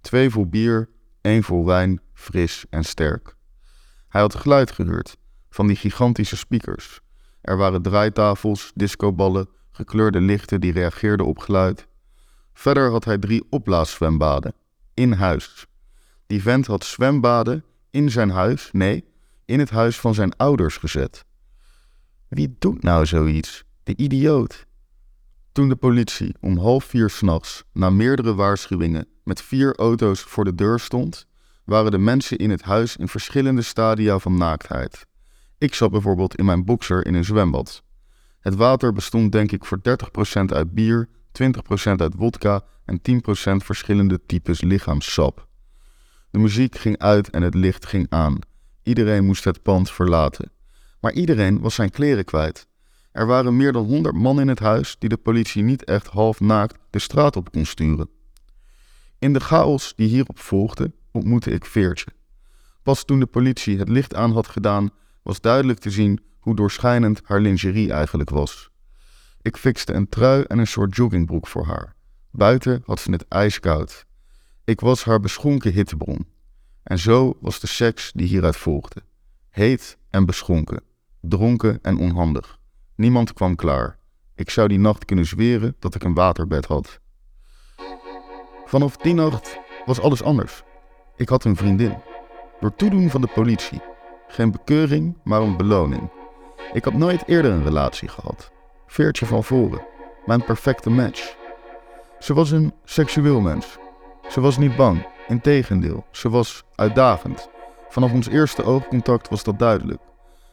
Twee 0.00 0.30
vol 0.30 0.46
bier, 0.46 0.88
één 1.20 1.42
vol 1.42 1.66
wijn, 1.66 2.00
fris 2.14 2.64
en 2.70 2.84
sterk. 2.84 3.36
Hij 4.08 4.20
had 4.20 4.34
geluid 4.34 4.70
gehuurd, 4.70 5.16
van 5.50 5.66
die 5.66 5.76
gigantische 5.76 6.36
speakers. 6.36 7.00
Er 7.40 7.56
waren 7.56 7.82
draaitafels, 7.82 8.72
discoballen, 8.74 9.48
gekleurde 9.70 10.20
lichten 10.20 10.60
die 10.60 10.72
reageerden 10.72 11.26
op 11.26 11.38
geluid. 11.38 11.86
Verder 12.52 12.90
had 12.90 13.04
hij 13.04 13.18
drie 13.18 13.46
opblaaszwembaden, 13.50 14.54
in 14.94 15.12
huis. 15.12 15.66
Die 16.26 16.42
vent 16.42 16.66
had 16.66 16.84
zwembaden 16.84 17.64
in 17.90 18.10
zijn 18.10 18.30
huis, 18.30 18.68
nee, 18.72 19.04
in 19.44 19.58
het 19.58 19.70
huis 19.70 20.00
van 20.00 20.14
zijn 20.14 20.36
ouders 20.36 20.76
gezet. 20.76 21.24
Wie 22.28 22.56
doet 22.58 22.82
nou 22.82 23.06
zoiets? 23.06 23.64
De 23.82 23.96
idioot. 23.96 24.66
Toen 25.52 25.68
de 25.68 25.76
politie 25.76 26.34
om 26.40 26.58
half 26.58 26.84
vier 26.84 27.10
s'nachts, 27.10 27.64
na 27.72 27.90
meerdere 27.90 28.34
waarschuwingen, 28.34 29.08
met 29.24 29.42
vier 29.42 29.76
auto's 29.76 30.20
voor 30.20 30.44
de 30.44 30.54
deur 30.54 30.80
stond, 30.80 31.26
waren 31.68 31.90
de 31.90 31.98
mensen 31.98 32.38
in 32.38 32.50
het 32.50 32.62
huis 32.62 32.96
in 32.96 33.08
verschillende 33.08 33.62
stadia 33.62 34.18
van 34.18 34.36
naaktheid. 34.36 35.06
Ik 35.58 35.74
zat 35.74 35.90
bijvoorbeeld 35.90 36.36
in 36.36 36.44
mijn 36.44 36.64
boxer 36.64 37.06
in 37.06 37.14
een 37.14 37.24
zwembad. 37.24 37.82
Het 38.40 38.54
water 38.54 38.92
bestond 38.92 39.32
denk 39.32 39.52
ik 39.52 39.64
voor 39.64 39.78
30% 39.78 39.82
uit 40.44 40.74
bier, 40.74 41.08
20% 41.08 41.10
uit 41.96 42.14
wodka 42.16 42.62
en 42.84 43.00
10% 43.00 43.10
verschillende 43.64 44.20
types 44.26 44.60
lichaamssap. 44.60 45.48
De 46.30 46.38
muziek 46.38 46.78
ging 46.78 46.98
uit 46.98 47.30
en 47.30 47.42
het 47.42 47.54
licht 47.54 47.86
ging 47.86 48.06
aan. 48.08 48.38
Iedereen 48.82 49.24
moest 49.24 49.44
het 49.44 49.62
pand 49.62 49.90
verlaten. 49.90 50.50
Maar 51.00 51.12
iedereen 51.12 51.60
was 51.60 51.74
zijn 51.74 51.90
kleren 51.90 52.24
kwijt. 52.24 52.66
Er 53.12 53.26
waren 53.26 53.56
meer 53.56 53.72
dan 53.72 53.84
honderd 53.84 54.14
man 54.14 54.40
in 54.40 54.48
het 54.48 54.58
huis 54.58 54.96
die 54.98 55.08
de 55.08 55.16
politie 55.16 55.62
niet 55.62 55.84
echt 55.84 56.06
half 56.06 56.40
naakt 56.40 56.78
de 56.90 56.98
straat 56.98 57.36
op 57.36 57.52
kon 57.52 57.64
sturen. 57.66 58.08
In 59.18 59.32
de 59.32 59.40
chaos 59.40 59.92
die 59.96 60.08
hierop 60.08 60.38
volgde, 60.38 60.92
ontmoette 61.18 61.50
ik 61.50 61.64
Veertje. 61.64 62.06
Pas 62.82 63.04
toen 63.04 63.20
de 63.20 63.26
politie 63.26 63.78
het 63.78 63.88
licht 63.88 64.14
aan 64.14 64.32
had 64.32 64.46
gedaan, 64.48 64.90
was 65.22 65.40
duidelijk 65.40 65.78
te 65.78 65.90
zien 65.90 66.20
hoe 66.38 66.56
doorschijnend 66.56 67.20
haar 67.24 67.40
lingerie 67.40 67.92
eigenlijk 67.92 68.30
was. 68.30 68.70
Ik 69.42 69.56
fixte 69.56 69.92
een 69.92 70.08
trui 70.08 70.42
en 70.42 70.58
een 70.58 70.66
soort 70.66 70.96
joggingbroek 70.96 71.46
voor 71.46 71.64
haar. 71.64 71.94
Buiten 72.30 72.82
had 72.84 73.00
ze 73.00 73.10
het 73.10 73.28
ijskoud. 73.28 74.06
Ik 74.64 74.80
was 74.80 75.04
haar 75.04 75.20
beschonken 75.20 75.72
hittebron. 75.72 76.26
En 76.82 76.98
zo 76.98 77.36
was 77.40 77.60
de 77.60 77.66
seks 77.66 78.12
die 78.14 78.26
hieruit 78.26 78.56
volgde. 78.56 79.02
Heet 79.48 79.98
en 80.10 80.26
beschonken, 80.26 80.82
dronken 81.20 81.78
en 81.82 81.98
onhandig. 81.98 82.58
Niemand 82.94 83.32
kwam 83.32 83.54
klaar. 83.54 83.98
Ik 84.34 84.50
zou 84.50 84.68
die 84.68 84.78
nacht 84.78 85.04
kunnen 85.04 85.26
zweren 85.26 85.76
dat 85.78 85.94
ik 85.94 86.04
een 86.04 86.14
waterbed 86.14 86.66
had. 86.66 87.00
Vanaf 88.64 88.96
die 88.96 89.14
nacht 89.14 89.58
was 89.86 90.00
alles 90.00 90.22
anders. 90.22 90.62
Ik 91.18 91.28
had 91.28 91.44
een 91.44 91.56
vriendin. 91.56 91.94
Door 92.60 92.74
toedoen 92.74 93.10
van 93.10 93.20
de 93.20 93.28
politie. 93.34 93.80
Geen 94.28 94.50
bekeuring, 94.50 95.16
maar 95.24 95.40
een 95.40 95.56
beloning. 95.56 96.10
Ik 96.72 96.84
had 96.84 96.92
nooit 96.92 97.22
eerder 97.26 97.50
een 97.50 97.64
relatie 97.64 98.08
gehad. 98.08 98.50
Veertje 98.86 99.26
van 99.26 99.44
voren. 99.44 99.86
Mijn 100.24 100.44
perfecte 100.44 100.90
match. 100.90 101.36
Ze 102.18 102.34
was 102.34 102.50
een 102.50 102.72
seksueel 102.84 103.40
mens. 103.40 103.78
Ze 104.28 104.40
was 104.40 104.58
niet 104.58 104.76
bang. 104.76 105.06
Integendeel, 105.28 106.04
ze 106.10 106.28
was 106.28 106.64
uitdagend. 106.74 107.48
Vanaf 107.88 108.12
ons 108.12 108.28
eerste 108.28 108.64
oogcontact 108.64 109.28
was 109.28 109.42
dat 109.42 109.58
duidelijk. 109.58 110.00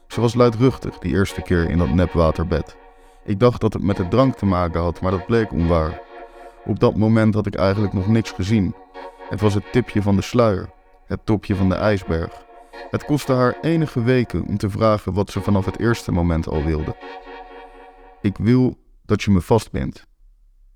Ze 0.07 0.21
was 0.21 0.33
luidruchtig 0.33 0.97
die 0.97 1.11
eerste 1.11 1.41
keer 1.41 1.69
in 1.69 1.77
dat 1.77 1.89
nepwaterbed. 1.89 2.75
Ik 3.23 3.39
dacht 3.39 3.61
dat 3.61 3.73
het 3.73 3.83
met 3.83 3.97
de 3.97 4.07
drank 4.07 4.35
te 4.35 4.45
maken 4.45 4.81
had, 4.81 5.01
maar 5.01 5.11
dat 5.11 5.25
bleek 5.25 5.51
onwaar. 5.51 6.01
Op 6.65 6.79
dat 6.79 6.97
moment 6.97 7.33
had 7.33 7.45
ik 7.45 7.55
eigenlijk 7.55 7.93
nog 7.93 8.07
niks 8.07 8.31
gezien. 8.31 8.75
Het 9.29 9.41
was 9.41 9.53
het 9.53 9.71
tipje 9.71 10.01
van 10.01 10.15
de 10.15 10.21
sluier, 10.21 10.69
het 11.05 11.25
topje 11.25 11.55
van 11.55 11.69
de 11.69 11.75
ijsberg. 11.75 12.45
Het 12.89 13.05
kostte 13.05 13.33
haar 13.33 13.57
enige 13.61 14.03
weken 14.03 14.45
om 14.45 14.57
te 14.57 14.69
vragen 14.69 15.13
wat 15.13 15.31
ze 15.31 15.41
vanaf 15.41 15.65
het 15.65 15.79
eerste 15.79 16.11
moment 16.11 16.47
al 16.47 16.63
wilde. 16.63 16.95
Ik 18.21 18.37
wil 18.37 18.77
dat 19.05 19.23
je 19.23 19.31
me 19.31 19.41
vastbindt. 19.41 20.07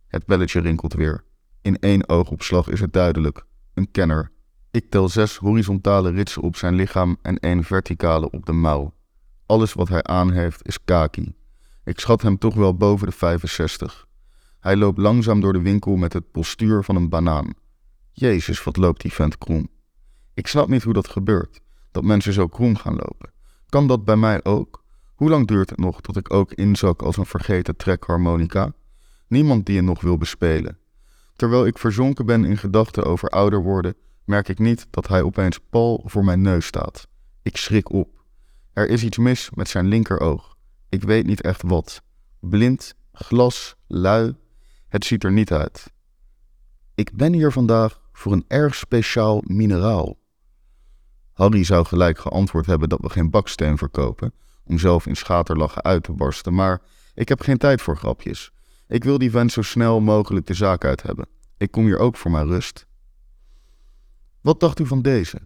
Het 0.07 0.25
belletje 0.25 0.59
rinkelt 0.59 0.93
weer. 0.93 1.23
In 1.61 1.79
één 1.79 2.09
oogopslag 2.09 2.67
is 2.67 2.79
het 2.79 2.93
duidelijk. 2.93 3.45
Een 3.73 3.91
kenner. 3.91 4.31
Ik 4.71 4.89
tel 4.89 5.09
zes 5.09 5.37
horizontale 5.37 6.11
ritsen 6.11 6.41
op 6.41 6.55
zijn 6.55 6.73
lichaam 6.73 7.17
en 7.21 7.37
één 7.37 7.63
verticale 7.63 8.29
op 8.29 8.45
de 8.45 8.53
mouw. 8.53 8.93
Alles 9.45 9.73
wat 9.73 9.89
hij 9.89 10.03
aan 10.03 10.31
heeft 10.31 10.67
is 10.67 10.83
kaki. 10.83 11.35
Ik 11.83 11.99
schat 11.99 12.21
hem 12.21 12.37
toch 12.37 12.55
wel 12.55 12.75
boven 12.75 13.07
de 13.07 13.13
65. 13.13 14.07
Hij 14.59 14.75
loopt 14.75 14.97
langzaam 14.97 15.41
door 15.41 15.53
de 15.53 15.61
winkel 15.61 15.95
met 15.95 16.13
het 16.13 16.31
postuur 16.31 16.83
van 16.83 16.95
een 16.95 17.09
banaan. 17.09 17.53
Jezus, 18.19 18.63
wat 18.63 18.77
loopt 18.77 19.01
die 19.01 19.13
vent 19.13 19.37
krom. 19.37 19.69
Ik 20.33 20.47
snap 20.47 20.67
niet 20.67 20.83
hoe 20.83 20.93
dat 20.93 21.07
gebeurt, 21.07 21.61
dat 21.91 22.03
mensen 22.03 22.33
zo 22.33 22.47
krom 22.47 22.75
gaan 22.75 22.95
lopen. 22.95 23.31
Kan 23.69 23.87
dat 23.87 24.05
bij 24.05 24.15
mij 24.15 24.43
ook? 24.43 24.83
Hoe 25.15 25.29
lang 25.29 25.47
duurt 25.47 25.69
het 25.69 25.79
nog 25.79 26.01
tot 26.01 26.17
ik 26.17 26.33
ook 26.33 26.53
inzak 26.53 27.01
als 27.01 27.17
een 27.17 27.25
vergeten 27.25 27.75
trekharmonica? 27.75 28.73
Niemand 29.27 29.65
die 29.65 29.75
je 29.75 29.81
nog 29.81 30.01
wil 30.01 30.17
bespelen. 30.17 30.77
Terwijl 31.35 31.65
ik 31.65 31.77
verzonken 31.77 32.25
ben 32.25 32.45
in 32.45 32.57
gedachten 32.57 33.05
over 33.05 33.29
ouder 33.29 33.63
worden, 33.63 33.95
merk 34.25 34.47
ik 34.47 34.59
niet 34.59 34.87
dat 34.89 35.07
hij 35.07 35.21
opeens 35.21 35.59
pal 35.69 36.03
voor 36.05 36.23
mijn 36.23 36.41
neus 36.41 36.65
staat. 36.65 37.07
Ik 37.41 37.57
schrik 37.57 37.91
op. 37.91 38.23
Er 38.73 38.89
is 38.89 39.03
iets 39.03 39.17
mis 39.17 39.49
met 39.53 39.69
zijn 39.69 39.87
linkeroog. 39.87 40.57
Ik 40.89 41.03
weet 41.03 41.25
niet 41.25 41.41
echt 41.41 41.61
wat. 41.61 42.01
Blind, 42.39 42.95
glas, 43.11 43.75
lui. 43.87 44.35
Het 44.87 45.05
ziet 45.05 45.23
er 45.23 45.31
niet 45.31 45.51
uit. 45.51 45.91
Ik 46.95 47.13
ben 47.13 47.33
hier 47.33 47.51
vandaag 47.51 48.01
voor 48.19 48.31
een 48.31 48.45
erg 48.47 48.75
speciaal 48.75 49.41
mineraal. 49.45 50.17
Harry 51.33 51.63
zou 51.63 51.85
gelijk 51.85 52.19
geantwoord 52.19 52.65
hebben 52.65 52.89
dat 52.89 52.99
we 53.01 53.09
geen 53.09 53.29
baksteen 53.29 53.77
verkopen, 53.77 54.33
om 54.63 54.79
zelf 54.79 55.05
in 55.05 55.15
schaterlachen 55.15 55.83
uit 55.83 56.03
te 56.03 56.11
barsten, 56.11 56.53
maar 56.53 56.81
ik 57.13 57.29
heb 57.29 57.41
geen 57.41 57.57
tijd 57.57 57.81
voor 57.81 57.97
grapjes. 57.97 58.51
Ik 58.87 59.03
wil 59.03 59.17
die 59.17 59.31
vent 59.31 59.51
zo 59.51 59.61
snel 59.61 59.99
mogelijk 59.99 60.45
de 60.45 60.53
zaak 60.53 60.85
uit 60.85 61.01
hebben. 61.01 61.27
Ik 61.57 61.71
kom 61.71 61.85
hier 61.85 61.97
ook 61.97 62.15
voor 62.15 62.31
mijn 62.31 62.47
rust. 62.47 62.85
Wat 64.41 64.59
dacht 64.59 64.79
u 64.79 64.85
van 64.85 65.01
deze? 65.01 65.39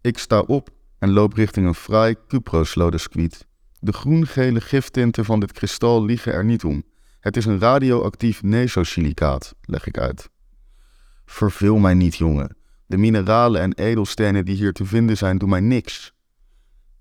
Ik 0.00 0.18
sta 0.18 0.40
op 0.40 0.70
en 0.98 1.10
loop 1.10 1.32
richting 1.32 1.66
een 1.66 1.74
fraai 1.74 2.16
cuprosloodesquiet. 2.28 3.46
De 3.80 3.92
groen-gele 3.92 4.60
giftinten 4.60 5.24
van 5.24 5.40
dit 5.40 5.52
kristal 5.52 6.04
liegen 6.04 6.32
er 6.32 6.44
niet 6.44 6.64
om. 6.64 6.84
Het 7.20 7.36
is 7.36 7.44
een 7.44 7.58
radioactief 7.58 8.42
nesosilicaat, 8.42 9.54
leg 9.62 9.86
ik 9.86 9.98
uit. 9.98 10.31
Verveel 11.24 11.78
mij 11.78 11.94
niet, 11.94 12.16
jongen. 12.16 12.56
De 12.86 12.96
mineralen 12.96 13.60
en 13.60 13.72
edelstenen 13.72 14.44
die 14.44 14.56
hier 14.56 14.72
te 14.72 14.84
vinden 14.84 15.16
zijn, 15.16 15.38
doen 15.38 15.48
mij 15.48 15.60
niks. 15.60 16.12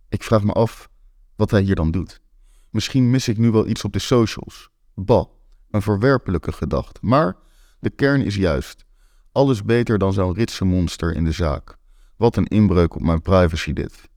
Ik 0.10 0.24
vraag 0.24 0.44
me 0.44 0.52
af 0.52 0.90
wat 1.36 1.52
hij 1.52 1.62
hier 1.62 1.76
dan 1.76 1.92
doet. 1.92 2.22
Misschien 2.70 3.10
mis 3.10 3.28
ik 3.28 3.38
nu 3.38 3.52
wel 3.52 3.68
iets 3.68 3.84
op 3.84 3.94
de 3.94 4.00
socials. 4.00 4.70
Bah, 4.96 5.26
een 5.70 5.82
verwerpelijke 5.82 6.52
gedachte. 6.52 7.00
Maar 7.04 7.36
de 7.80 7.90
kern 7.90 8.22
is 8.22 8.36
juist. 8.36 8.86
Alles 9.32 9.64
beter 9.64 9.98
dan 9.98 10.14
zo'n 10.14 10.34
ritse 10.34 10.66
monster 10.66 11.16
in 11.16 11.24
de 11.24 11.32
zaak. 11.32 11.78
Wat 12.18 12.36
een 12.36 12.48
inbreuk 12.48 12.96
op 12.96 13.02
mijn 13.02 13.22
privacy 13.22 13.74
dit. 13.74 14.10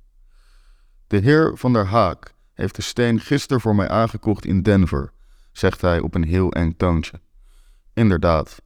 De 1.07 1.17
heer 1.17 1.53
van 1.57 1.73
der 1.73 1.87
Haak 1.87 2.35
heeft 2.53 2.77
de 2.77 2.83
steen 2.83 3.21
gisteren 3.21 3.61
voor 3.61 3.75
mij 3.75 3.89
aangekocht 3.89 4.45
in 4.45 4.63
Denver, 4.63 5.13
zegt 5.53 5.81
hij 5.81 6.01
op 6.01 6.15
een 6.15 6.25
heel 6.25 6.53
eng 6.53 6.75
toontje. 6.77 7.21
Inderdaad, 7.93 8.63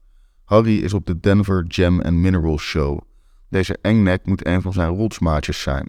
Harry 0.49 0.79
is 0.79 0.95
op 0.95 1.07
de 1.07 1.21
Denver 1.21 1.65
Gem 1.69 2.01
and 2.01 2.17
Mineral 2.17 2.59
Show. 2.59 3.01
Deze 3.49 3.79
engnek 3.83 4.27
moet 4.27 4.47
een 4.47 4.63
van 4.63 4.73
zijn 4.73 4.89
rotsmaatjes 4.89 5.61
zijn. 5.61 5.89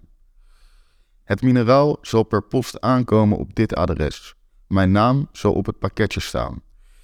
Het 1.23 1.41
mineraal 1.41 1.97
zal 2.01 2.23
per 2.23 2.41
post 2.41 2.81
aankomen 2.81 3.37
op 3.37 3.55
dit 3.55 3.75
adres. 3.75 4.35
Mijn 4.67 4.91
naam 4.91 5.29
zal 5.31 5.53
op 5.53 5.65
het 5.65 5.79
pakketje 5.79 6.19
staan. 6.19 6.61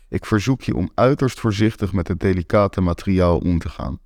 Ik 0.10 0.26
verzoek 0.26 0.62
je 0.62 0.76
om 0.76 0.92
uiterst 0.94 1.40
voorzichtig 1.40 1.94
met 1.94 2.08
het 2.08 2.20
delicate 2.20 2.82
materiaal 2.82 3.38
om 3.38 3.60
te 3.60 3.70
gaan. 3.70 4.00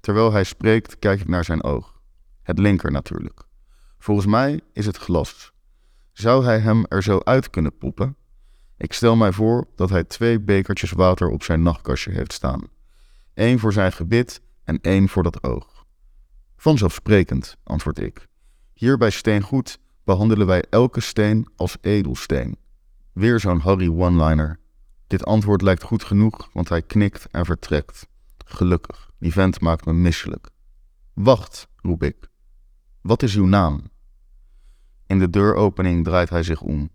Terwijl 0.00 0.32
hij 0.32 0.44
spreekt, 0.44 0.98
kijk 0.98 1.20
ik 1.20 1.28
naar 1.28 1.44
zijn 1.44 1.64
oog. 1.64 2.00
Het 2.42 2.58
linker 2.58 2.92
natuurlijk. 2.92 3.42
Volgens 3.98 4.26
mij 4.26 4.60
is 4.72 4.86
het 4.86 4.96
glas. 4.96 5.52
Zou 6.12 6.44
hij 6.44 6.58
hem 6.58 6.84
er 6.88 7.02
zo 7.02 7.20
uit 7.24 7.50
kunnen 7.50 7.78
poppen? 7.78 8.16
Ik 8.76 8.92
stel 8.92 9.16
mij 9.16 9.32
voor 9.32 9.66
dat 9.74 9.90
hij 9.90 10.04
twee 10.04 10.40
bekertjes 10.40 10.90
water 10.90 11.28
op 11.28 11.42
zijn 11.42 11.62
nachtkastje 11.62 12.10
heeft 12.10 12.32
staan. 12.32 12.62
Eén 13.34 13.58
voor 13.58 13.72
zijn 13.72 13.92
gebit 13.92 14.40
en 14.64 14.80
één 14.80 15.08
voor 15.08 15.22
dat 15.22 15.42
oog. 15.42 15.84
Vanzelfsprekend, 16.56 17.56
antwoord 17.62 17.98
ik. 17.98 18.28
Hier 18.72 18.98
bij 18.98 19.10
Steengoed 19.10 19.78
behandelen 20.04 20.46
wij 20.46 20.64
elke 20.70 21.00
steen 21.00 21.48
als 21.56 21.76
edelsteen. 21.80 22.58
Weer 23.12 23.40
zo'n 23.40 23.60
Harry 23.60 23.88
one-liner. 23.88 24.58
Dit 25.06 25.24
antwoord 25.24 25.62
lijkt 25.62 25.82
goed 25.82 26.04
genoeg, 26.04 26.50
want 26.52 26.68
hij 26.68 26.82
knikt 26.82 27.26
en 27.30 27.44
vertrekt. 27.44 28.06
Gelukkig, 28.44 29.10
die 29.18 29.32
vent 29.32 29.60
maakt 29.60 29.84
me 29.84 29.92
misselijk. 29.92 30.48
Wacht, 31.12 31.68
roep 31.76 32.02
ik. 32.02 32.28
Wat 33.00 33.22
is 33.22 33.34
uw 33.34 33.46
naam? 33.46 33.90
In 35.06 35.18
de 35.18 35.30
deuropening 35.30 36.04
draait 36.04 36.30
hij 36.30 36.42
zich 36.42 36.60
om. 36.60 36.90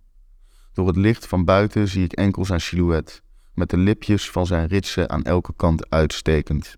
Door 0.73 0.87
het 0.87 0.95
licht 0.95 1.27
van 1.27 1.45
buiten 1.45 1.87
zie 1.87 2.03
ik 2.03 2.13
enkel 2.13 2.45
zijn 2.45 2.61
silhouet, 2.61 3.23
met 3.53 3.69
de 3.69 3.77
lipjes 3.77 4.31
van 4.31 4.45
zijn 4.45 4.67
ritsen 4.67 5.09
aan 5.09 5.23
elke 5.23 5.53
kant 5.55 5.89
uitstekend. 5.89 6.75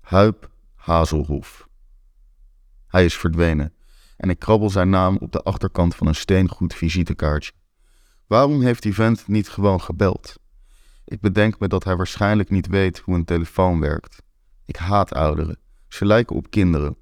Huip 0.00 0.50
Hazelhof. 0.74 1.68
Hij 2.86 3.04
is 3.04 3.16
verdwenen 3.16 3.72
en 4.16 4.30
ik 4.30 4.38
krabbel 4.38 4.70
zijn 4.70 4.90
naam 4.90 5.16
op 5.16 5.32
de 5.32 5.42
achterkant 5.42 5.94
van 5.94 6.06
een 6.06 6.14
steengoed 6.14 6.74
visitekaartje. 6.74 7.52
Waarom 8.26 8.62
heeft 8.62 8.82
die 8.82 8.94
vent 8.94 9.28
niet 9.28 9.48
gewoon 9.48 9.80
gebeld? 9.80 10.34
Ik 11.04 11.20
bedenk 11.20 11.58
me 11.58 11.68
dat 11.68 11.84
hij 11.84 11.96
waarschijnlijk 11.96 12.50
niet 12.50 12.66
weet 12.66 12.98
hoe 12.98 13.14
een 13.14 13.24
telefoon 13.24 13.80
werkt. 13.80 14.22
Ik 14.64 14.76
haat 14.76 15.12
ouderen. 15.12 15.58
Ze 15.88 16.06
lijken 16.06 16.36
op 16.36 16.50
kinderen. 16.50 16.96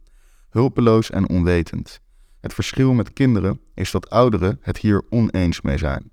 Hulpeloos 0.51 1.11
en 1.11 1.29
onwetend. 1.29 2.01
Het 2.46 2.54
verschil 2.54 2.92
met 2.92 3.12
kinderen 3.12 3.61
is 3.74 3.90
dat 3.90 4.11
ouderen 4.11 4.59
het 4.61 4.78
hier 4.78 5.02
oneens 5.11 5.61
mee 5.61 5.78
zijn. 5.78 6.11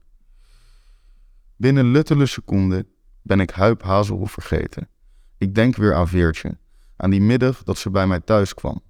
Binnen 1.55 1.85
luttele 1.85 2.25
seconden 2.25 2.87
ben 3.21 3.39
ik 3.39 3.49
Huip 3.49 3.83
Hazelhof 3.83 4.31
vergeten. 4.31 4.89
Ik 5.37 5.55
denk 5.55 5.75
weer 5.75 5.93
aan 5.93 6.07
Veertje, 6.07 6.57
aan 6.97 7.09
die 7.09 7.21
middag 7.21 7.63
dat 7.63 7.77
ze 7.77 7.89
bij 7.89 8.07
mij 8.07 8.19
thuis 8.19 8.53
kwam. 8.53 8.81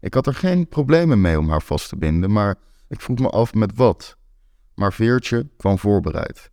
Ik 0.00 0.14
had 0.14 0.26
er 0.26 0.34
geen 0.34 0.68
problemen 0.68 1.20
mee 1.20 1.38
om 1.38 1.48
haar 1.48 1.62
vast 1.62 1.88
te 1.88 1.96
binden, 1.96 2.32
maar 2.32 2.58
ik 2.88 3.00
vroeg 3.00 3.18
me 3.18 3.30
af 3.30 3.54
met 3.54 3.76
wat. 3.76 4.16
Maar 4.74 4.92
Veertje 4.92 5.48
kwam 5.56 5.78
voorbereid. 5.78 6.50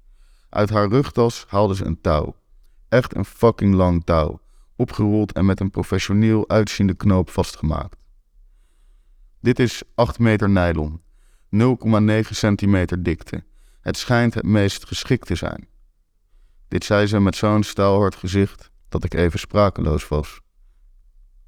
Uit 0.50 0.69
haar 0.69 0.89
rugtas 0.89 1.45
haalde 1.48 1.76
ze 1.76 1.86
een 1.86 2.02
touw. 2.02 2.36
Echt 2.89 3.15
een 3.15 3.26
fucking 3.26 3.74
lang 3.74 4.04
touw, 4.04 4.39
opgerold 4.76 5.32
en 5.32 5.45
met 5.45 5.60
een 5.60 5.71
professioneel 5.71 6.50
uitziende 6.50 6.93
knoop 6.93 7.30
vastgemaakt. 7.30 8.05
Dit 9.45 9.60
is 9.60 9.84
8 9.95 10.19
meter 10.19 10.49
nylon, 10.49 11.01
0,9 11.55 12.19
centimeter 12.29 13.03
dikte. 13.03 13.43
Het 13.81 13.97
schijnt 13.97 14.34
het 14.34 14.43
meest 14.45 14.86
geschikt 14.86 15.27
te 15.27 15.36
zijn. 15.36 15.67
Dit 16.67 16.84
zei 16.84 17.08
ze 17.08 17.19
met 17.19 17.36
zo'n 17.36 17.63
staalhard 17.63 18.15
gezicht 18.15 18.71
dat 18.89 19.03
ik 19.03 19.13
even 19.13 19.39
sprakeloos 19.39 20.08
was. 20.08 20.41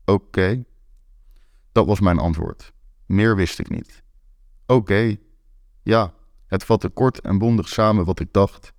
Oké. 0.05 0.63
Dat 1.71 1.85
was 1.85 1.99
mijn 1.99 2.17
antwoord. 2.17 2.73
Meer 3.05 3.35
wist 3.35 3.59
ik 3.59 3.69
niet. 3.69 4.03
Oké. 4.65 5.15
Ja, 5.83 6.13
het 6.47 6.63
vatte 6.63 6.89
kort 6.89 7.19
en 7.19 7.37
bondig 7.37 7.67
samen 7.67 8.05
wat 8.05 8.19
ik 8.19 8.33
dacht. 8.33 8.73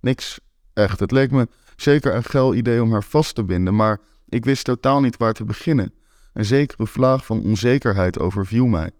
Niks, 0.00 0.40
echt. 0.72 1.00
Het 1.00 1.10
leek 1.10 1.30
me 1.30 1.48
zeker 1.76 2.14
een 2.14 2.24
geil 2.24 2.54
idee 2.54 2.82
om 2.82 2.92
haar 2.92 3.04
vast 3.04 3.34
te 3.34 3.44
binden, 3.44 3.76
maar 3.76 4.00
ik 4.28 4.44
wist 4.44 4.64
totaal 4.64 5.00
niet 5.00 5.16
waar 5.16 5.32
te 5.32 5.44
beginnen. 5.44 5.94
Een 6.32 6.44
zekere 6.44 6.86
vlaag 6.86 7.24
van 7.24 7.42
onzekerheid 7.42 8.18
overviel 8.18 8.66
mij. 8.66 8.90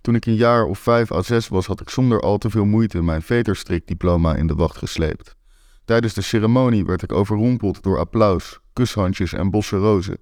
Toen 0.00 0.14
ik 0.14 0.26
een 0.26 0.34
jaar 0.34 0.64
of 0.64 0.78
vijf 0.78 1.12
à 1.12 1.22
zes 1.22 1.48
was, 1.48 1.66
had 1.66 1.80
ik 1.80 1.88
zonder 1.88 2.20
al 2.20 2.38
te 2.38 2.50
veel 2.50 2.64
moeite 2.64 3.02
mijn 3.02 3.22
veterstrikdiploma 3.22 4.34
in 4.36 4.46
de 4.46 4.54
wacht 4.54 4.76
gesleept. 4.76 5.36
Tijdens 5.84 6.14
de 6.14 6.22
ceremonie 6.22 6.84
werd 6.84 7.02
ik 7.02 7.12
overrompeld 7.12 7.82
door 7.82 7.98
applaus, 7.98 8.60
kushandjes 8.72 9.32
en 9.32 9.50
bosse 9.50 9.76
rozen. 9.76 10.18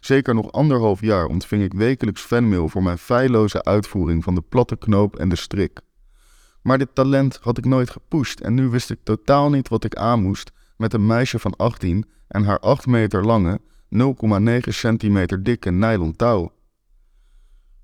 Zeker 0.00 0.34
nog 0.34 0.52
anderhalf 0.52 1.00
jaar 1.00 1.26
ontving 1.26 1.62
ik 1.62 1.72
wekelijks 1.72 2.22
fanmail 2.22 2.68
voor 2.68 2.82
mijn 2.82 2.98
feilloze 2.98 3.64
uitvoering 3.64 4.24
van 4.24 4.34
de 4.34 4.42
platte 4.48 4.76
knoop 4.76 5.16
en 5.16 5.28
de 5.28 5.36
strik. 5.36 5.80
Maar 6.62 6.78
dit 6.78 6.94
talent 6.94 7.38
had 7.42 7.58
ik 7.58 7.64
nooit 7.64 7.90
gepusht 7.90 8.40
en 8.40 8.54
nu 8.54 8.68
wist 8.68 8.90
ik 8.90 8.98
totaal 9.02 9.50
niet 9.50 9.68
wat 9.68 9.84
ik 9.84 9.94
aan 9.94 10.22
moest 10.22 10.50
met 10.76 10.92
een 10.92 11.06
meisje 11.06 11.38
van 11.38 11.56
18 11.56 12.04
en 12.28 12.44
haar 12.44 12.58
8 12.58 12.86
meter 12.86 13.24
lange, 13.24 13.60
0,9 13.92 14.68
centimeter 14.68 15.42
dikke 15.42 15.70
nylon 15.70 16.16
touw. 16.16 16.52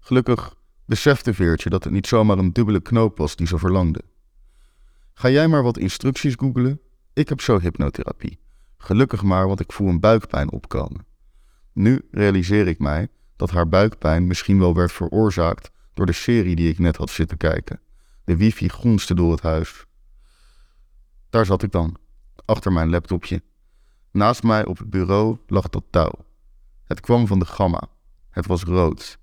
Gelukkig 0.01 0.57
besefte 0.85 1.35
Veertje 1.35 1.71
dat 1.71 1.85
het 1.85 1.92
niet 1.92 2.07
zomaar 2.07 2.38
een 2.38 2.53
dubbele 2.53 2.81
knoop 2.81 3.18
was 3.18 3.37
die 3.37 3.47
ze 3.47 3.59
verlangde. 3.59 4.03
Ga 5.14 5.31
jij 5.31 5.49
maar 5.49 5.62
wat 5.62 5.79
instructies 5.79 6.35
googelen? 6.35 6.81
Ik 7.12 7.29
heb 7.29 7.40
zo 7.40 7.61
hypnotherapie. 7.61 8.38
Gelukkig 8.79 9.23
maar, 9.23 9.47
want 9.47 9.61
ik 9.61 9.73
voel 9.73 9.88
een 9.88 10.01
buikpijn 10.01 10.53
opkomen. 10.53 11.07
Nu 11.73 12.09
realiseer 12.11 12.66
ik 12.66 12.79
mij 12.79 13.09
dat 13.37 13.51
haar 13.51 13.68
buikpijn 13.68 14.27
misschien 14.27 14.59
wel 14.59 14.75
werd 14.75 14.92
veroorzaakt 14.92 15.71
door 15.94 16.07
de 16.07 16.12
serie 16.12 16.57
die 16.57 16.71
ik 16.71 16.79
net 16.79 16.97
had 16.97 17.11
zitten 17.11 17.37
kijken. 17.37 17.81
De 18.25 18.37
wifi 18.37 18.68
gonste 18.68 19.14
door 19.14 19.31
het 19.31 19.40
huis. 19.40 19.87
Daar 21.31 21.47
zat 21.47 21.62
ik 21.62 21.73
dan, 21.73 21.97
achter 22.44 22.73
mijn 22.73 22.90
laptopje. 22.90 23.42
Naast 24.12 24.42
mij 24.42 24.66
op 24.66 24.79
het 24.79 24.90
bureau 24.90 25.37
lag 25.47 25.68
dat 25.68 25.85
touw. 25.90 26.12
Het 26.85 27.01
kwam 27.01 27.27
van 27.27 27.38
de 27.38 27.44
gamma. 27.44 27.83
Het 28.31 28.47
was 28.47 28.62
rood. 28.62 29.18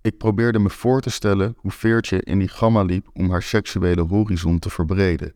Ik 0.00 0.18
probeerde 0.18 0.58
me 0.58 0.70
voor 0.70 1.00
te 1.00 1.10
stellen 1.10 1.56
hoe 1.58 1.70
Veertje 1.70 2.22
in 2.22 2.38
die 2.38 2.48
gamma 2.48 2.82
liep 2.82 3.08
om 3.12 3.30
haar 3.30 3.42
seksuele 3.42 4.02
horizon 4.02 4.58
te 4.58 4.70
verbreden. 4.70 5.34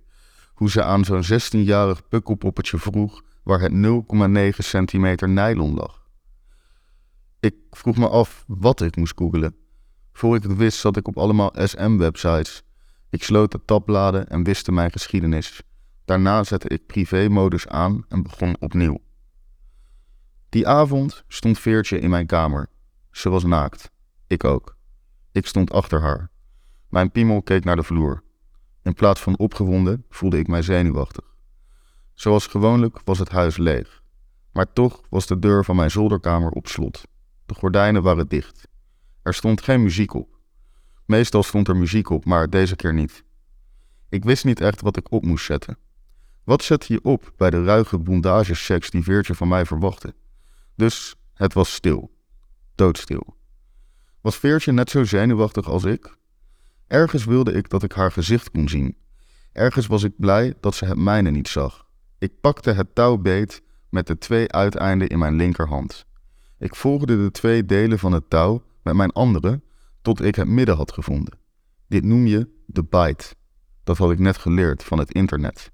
Hoe 0.54 0.70
ze 0.70 0.82
aan 0.82 1.04
zo'n 1.04 1.24
16-jarig 1.24 2.08
pukkelpoppetje 2.08 2.78
vroeg 2.78 3.22
waar 3.42 3.60
het 3.60 3.72
0,9 3.72 4.58
centimeter 4.58 5.28
nylon 5.28 5.74
lag. 5.74 6.08
Ik 7.40 7.54
vroeg 7.70 7.96
me 7.96 8.08
af 8.08 8.44
wat 8.46 8.80
ik 8.80 8.96
moest 8.96 9.12
googelen. 9.16 9.56
Voor 10.12 10.36
ik 10.36 10.42
het 10.42 10.56
wist 10.56 10.78
zat 10.78 10.96
ik 10.96 11.08
op 11.08 11.18
allemaal 11.18 11.52
SM-websites. 11.54 12.62
Ik 13.10 13.22
sloot 13.22 13.52
de 13.52 13.60
tabbladen 13.64 14.28
en 14.28 14.44
wiste 14.44 14.72
mijn 14.72 14.90
geschiedenis. 14.90 15.62
Daarna 16.10 16.44
zette 16.44 16.68
ik 16.68 16.86
privé-modus 16.86 17.68
aan 17.68 18.04
en 18.08 18.22
begon 18.22 18.56
opnieuw. 18.60 18.98
Die 20.48 20.68
avond 20.68 21.24
stond 21.28 21.58
Veertje 21.58 21.98
in 21.98 22.10
mijn 22.10 22.26
kamer. 22.26 22.68
Ze 23.10 23.28
was 23.28 23.44
naakt. 23.44 23.90
Ik 24.26 24.44
ook. 24.44 24.76
Ik 25.32 25.46
stond 25.46 25.72
achter 25.72 26.00
haar. 26.00 26.30
Mijn 26.88 27.10
piemel 27.10 27.42
keek 27.42 27.64
naar 27.64 27.76
de 27.76 27.82
vloer. 27.82 28.22
In 28.82 28.94
plaats 28.94 29.20
van 29.20 29.38
opgewonden 29.38 30.04
voelde 30.08 30.38
ik 30.38 30.46
mij 30.46 30.62
zenuwachtig. 30.62 31.34
Zoals 32.14 32.46
gewoonlijk 32.46 33.00
was 33.04 33.18
het 33.18 33.28
huis 33.28 33.56
leeg. 33.56 34.02
Maar 34.52 34.72
toch 34.72 35.00
was 35.10 35.26
de 35.26 35.38
deur 35.38 35.64
van 35.64 35.76
mijn 35.76 35.90
zolderkamer 35.90 36.50
op 36.50 36.66
slot. 36.66 37.02
De 37.46 37.54
gordijnen 37.54 38.02
waren 38.02 38.28
dicht. 38.28 38.68
Er 39.22 39.34
stond 39.34 39.60
geen 39.60 39.82
muziek 39.82 40.14
op. 40.14 40.38
Meestal 41.06 41.42
stond 41.42 41.68
er 41.68 41.76
muziek 41.76 42.10
op, 42.10 42.24
maar 42.24 42.50
deze 42.50 42.76
keer 42.76 42.94
niet. 42.94 43.24
Ik 44.08 44.24
wist 44.24 44.44
niet 44.44 44.60
echt 44.60 44.80
wat 44.80 44.96
ik 44.96 45.12
op 45.12 45.24
moest 45.24 45.44
zetten. 45.44 45.78
Wat 46.44 46.62
zette 46.62 46.92
je 46.92 47.04
op 47.04 47.32
bij 47.36 47.50
de 47.50 47.64
ruige 47.64 47.98
bondageseks 47.98 48.90
die 48.90 49.02
Veertje 49.02 49.34
van 49.34 49.48
mij 49.48 49.66
verwachtte? 49.66 50.14
Dus 50.74 51.14
het 51.34 51.52
was 51.52 51.74
stil. 51.74 52.10
Doodstil. 52.74 53.36
Was 54.20 54.36
Veertje 54.36 54.72
net 54.72 54.90
zo 54.90 55.04
zenuwachtig 55.04 55.68
als 55.68 55.84
ik? 55.84 56.16
Ergens 56.86 57.24
wilde 57.24 57.52
ik 57.52 57.68
dat 57.68 57.82
ik 57.82 57.92
haar 57.92 58.12
gezicht 58.12 58.50
kon 58.50 58.68
zien. 58.68 58.96
Ergens 59.52 59.86
was 59.86 60.02
ik 60.02 60.12
blij 60.16 60.54
dat 60.60 60.74
ze 60.74 60.84
het 60.84 60.98
mijne 60.98 61.30
niet 61.30 61.48
zag. 61.48 61.86
Ik 62.18 62.40
pakte 62.40 62.72
het 62.72 62.94
touw 62.94 63.16
beet 63.16 63.62
met 63.88 64.06
de 64.06 64.18
twee 64.18 64.52
uiteinden 64.52 65.08
in 65.08 65.18
mijn 65.18 65.36
linkerhand. 65.36 66.06
Ik 66.58 66.74
volgde 66.74 67.22
de 67.22 67.30
twee 67.30 67.64
delen 67.64 67.98
van 67.98 68.12
het 68.12 68.30
touw 68.30 68.62
met 68.82 68.94
mijn 68.94 69.12
andere 69.12 69.60
tot 70.02 70.22
ik 70.22 70.34
het 70.34 70.48
midden 70.48 70.76
had 70.76 70.92
gevonden. 70.92 71.38
Dit 71.88 72.04
noem 72.04 72.26
je 72.26 72.48
de 72.66 72.84
bite. 72.84 73.34
Dat 73.84 73.98
had 73.98 74.10
ik 74.10 74.18
net 74.18 74.38
geleerd 74.38 74.84
van 74.84 74.98
het 74.98 75.12
internet. 75.12 75.70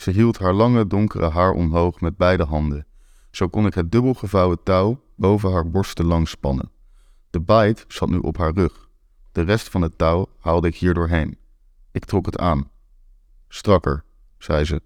Ze 0.00 0.10
hield 0.10 0.38
haar 0.38 0.52
lange 0.52 0.86
donkere 0.86 1.28
haar 1.30 1.52
omhoog 1.52 2.00
met 2.00 2.16
beide 2.16 2.44
handen. 2.44 2.86
Zo 3.30 3.48
kon 3.48 3.66
ik 3.66 3.74
het 3.74 3.92
dubbel 3.92 4.14
gevouwen 4.14 4.62
touw 4.62 5.02
boven 5.14 5.52
haar 5.52 5.70
borsten 5.70 6.04
langs 6.04 6.30
spannen. 6.30 6.70
De 7.30 7.40
bite 7.40 7.84
zat 7.88 8.08
nu 8.08 8.18
op 8.18 8.36
haar 8.36 8.52
rug. 8.52 8.88
De 9.32 9.42
rest 9.42 9.68
van 9.68 9.82
het 9.82 9.98
touw 9.98 10.26
haalde 10.38 10.68
ik 10.68 10.76
hier 10.76 10.94
doorheen. 10.94 11.38
Ik 11.92 12.04
trok 12.04 12.26
het 12.26 12.38
aan. 12.38 12.70
Strakker, 13.48 14.04
zei 14.38 14.64
ze. 14.64 14.82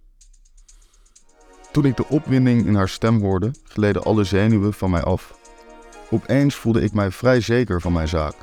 Toen 1.72 1.84
ik 1.84 1.96
de 1.96 2.08
opwinding 2.08 2.66
in 2.66 2.74
haar 2.74 2.88
stem 2.88 3.20
hoorde, 3.20 3.50
gleden 3.64 4.02
alle 4.02 4.24
zenuwen 4.24 4.72
van 4.72 4.90
mij 4.90 5.02
af. 5.02 5.38
Opeens 6.10 6.54
voelde 6.54 6.82
ik 6.82 6.92
mij 6.92 7.10
vrij 7.10 7.40
zeker 7.40 7.80
van 7.80 7.92
mijn 7.92 8.08
zaak. 8.08 8.34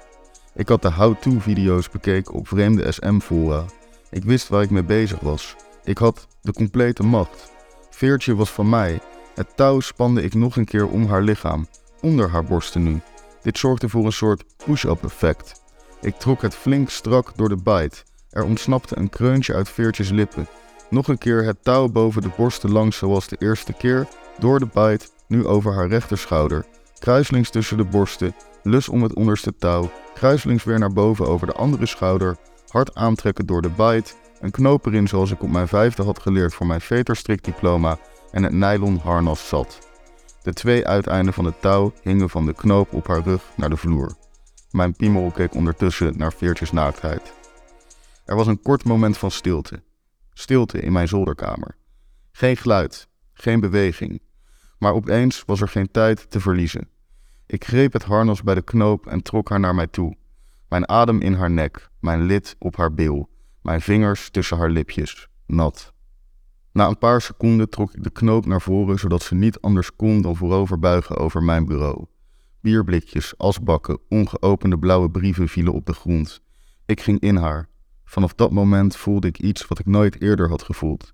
Ik 0.54 0.68
had 0.68 0.82
de 0.82 0.92
how-to-video's 0.92 1.90
bekeken 1.90 2.34
op 2.34 2.48
vreemde 2.48 2.92
SM-fora. 2.92 3.66
Ik 4.10 4.24
wist 4.24 4.48
waar 4.48 4.62
ik 4.62 4.70
mee 4.70 4.84
bezig 4.84 5.20
was. 5.20 5.56
Ik 5.84 5.98
had 5.98 6.28
de 6.42 6.54
complete 6.54 7.04
macht. 7.04 7.52
Veertje 7.90 8.36
was 8.36 8.50
van 8.50 8.70
mij. 8.70 9.00
Het 9.36 9.48
touw 9.56 9.80
spande 9.80 10.24
ik 10.24 10.34
nog 10.34 10.56
een 10.56 10.66
keer 10.66 10.88
om 10.88 11.06
haar 11.06 11.22
lichaam, 11.22 11.68
onder 12.02 12.30
haar 12.30 12.44
borsten 12.44 12.84
nu. 12.84 13.02
Dit 13.42 13.58
zorgde 13.58 13.90
voor 13.90 14.06
een 14.06 14.12
soort 14.12 14.44
push-up 14.66 15.04
effect. 15.04 15.62
Ik 16.02 16.16
trok 16.16 16.42
het 16.42 16.56
flink 16.56 16.90
strak 16.90 17.32
door 17.36 17.50
de 17.50 17.56
bite. 17.56 18.04
Er 18.30 18.44
ontsnapte 18.44 18.98
een 18.98 19.10
kreuntje 19.10 19.54
uit 19.54 19.70
Veertjes 19.70 20.10
lippen. 20.10 20.48
Nog 20.90 21.08
een 21.08 21.18
keer 21.18 21.44
het 21.44 21.64
touw 21.64 21.88
boven 21.88 22.22
de 22.22 22.32
borsten 22.38 22.72
langs 22.72 22.98
zoals 22.98 23.28
de 23.28 23.36
eerste 23.40 23.74
keer, 23.74 24.08
door 24.40 24.60
de 24.60 24.68
bite, 24.74 25.08
nu 25.28 25.46
over 25.46 25.74
haar 25.74 25.88
rechterschouder. 25.88 26.66
Kruislings 27.00 27.50
tussen 27.50 27.78
de 27.78 27.84
borsten, 27.84 28.36
lus 28.64 28.90
om 28.90 29.04
het 29.04 29.14
onderste 29.14 29.56
touw, 29.58 29.92
kruislings 30.14 30.64
weer 30.64 30.80
naar 30.80 30.94
boven 30.94 31.28
over 31.28 31.48
de 31.48 31.54
andere 31.54 31.86
schouder, 31.86 32.38
hard 32.68 32.96
aantrekken 32.96 33.46
door 33.46 33.62
de 33.62 33.70
bite, 33.70 34.14
een 34.42 34.52
knoop 34.52 34.86
erin 34.86 35.08
zoals 35.08 35.32
ik 35.32 35.44
op 35.44 35.50
mijn 35.50 35.68
vijfde 35.68 36.04
had 36.04 36.20
geleerd 36.20 36.54
voor 36.54 36.68
mijn 36.68 36.82
veterstrikdiploma 36.82 37.98
en 38.32 38.44
het 38.44 38.54
nylon 38.54 38.98
harnas 38.98 39.48
zat. 39.48 39.90
De 40.42 40.54
twee 40.54 40.88
uiteinden 40.88 41.34
van 41.34 41.46
het 41.46 41.62
touw 41.62 41.94
hingen 42.02 42.30
van 42.30 42.46
de 42.46 42.54
knoop 42.54 42.94
op 42.94 43.08
haar 43.08 43.22
rug 43.22 43.44
naar 43.56 43.70
de 43.70 43.78
vloer. 43.78 44.16
Mijn 44.72 44.96
piemel 44.96 45.32
keek 45.32 45.54
ondertussen 45.54 46.18
naar 46.18 46.34
Veertjes 46.34 46.72
naaktheid. 46.72 47.34
Er 48.26 48.36
was 48.36 48.48
een 48.48 48.62
kort 48.62 48.84
moment 48.84 49.18
van 49.18 49.32
stilte. 49.32 49.84
Stilte 50.34 50.80
in 50.80 50.92
mijn 50.92 51.08
zolderkamer. 51.08 51.76
Geen 52.32 52.58
geluid, 52.58 53.08
geen 53.34 53.60
beweging. 53.60 54.22
Maar 54.78 54.94
opeens 54.94 55.44
was 55.46 55.62
er 55.62 55.68
geen 55.68 55.92
tijd 55.92 56.30
te 56.30 56.40
verliezen. 56.40 56.90
Ik 57.46 57.66
greep 57.66 57.94
het 57.94 58.04
harnas 58.04 58.44
bij 58.44 58.56
de 58.56 58.62
knoop 58.62 59.08
en 59.08 59.22
trok 59.22 59.50
haar 59.50 59.60
naar 59.60 59.76
mij 59.76 59.88
toe. 59.88 60.16
Mijn 60.70 60.90
adem 60.90 61.22
in 61.22 61.34
haar 61.34 61.52
nek, 61.52 61.90
mijn 62.00 62.22
lid 62.22 62.56
op 62.60 62.76
haar 62.76 62.94
bil, 62.94 63.30
mijn 63.62 63.82
vingers 63.82 64.30
tussen 64.30 64.58
haar 64.58 64.70
lipjes, 64.70 65.28
nat. 65.46 65.94
Na 66.72 66.88
een 66.88 66.98
paar 66.98 67.22
seconden 67.22 67.70
trok 67.70 67.94
ik 67.94 68.04
de 68.04 68.10
knoop 68.10 68.46
naar 68.46 68.62
voren 68.62 69.00
zodat 69.00 69.22
ze 69.22 69.36
niet 69.36 69.62
anders 69.62 69.96
kon 69.96 70.22
dan 70.22 70.36
voorover 70.36 70.80
buigen 70.80 71.18
over 71.18 71.44
mijn 71.44 71.66
bureau. 71.66 72.06
Bierblikjes, 72.62 73.38
asbakken, 73.38 74.00
ongeopende 74.10 74.80
blauwe 74.80 75.12
brieven 75.12 75.48
vielen 75.48 75.74
op 75.74 75.86
de 75.86 75.94
grond. 75.94 76.42
Ik 76.86 77.02
ging 77.02 77.20
in 77.20 77.36
haar. 77.36 77.70
Vanaf 78.04 78.34
dat 78.34 78.52
moment 78.52 78.96
voelde 78.96 79.28
ik 79.28 79.40
iets 79.40 79.68
wat 79.68 79.80
ik 79.80 79.86
nooit 79.86 80.22
eerder 80.22 80.50
had 80.50 80.64
gevoeld. 80.64 81.14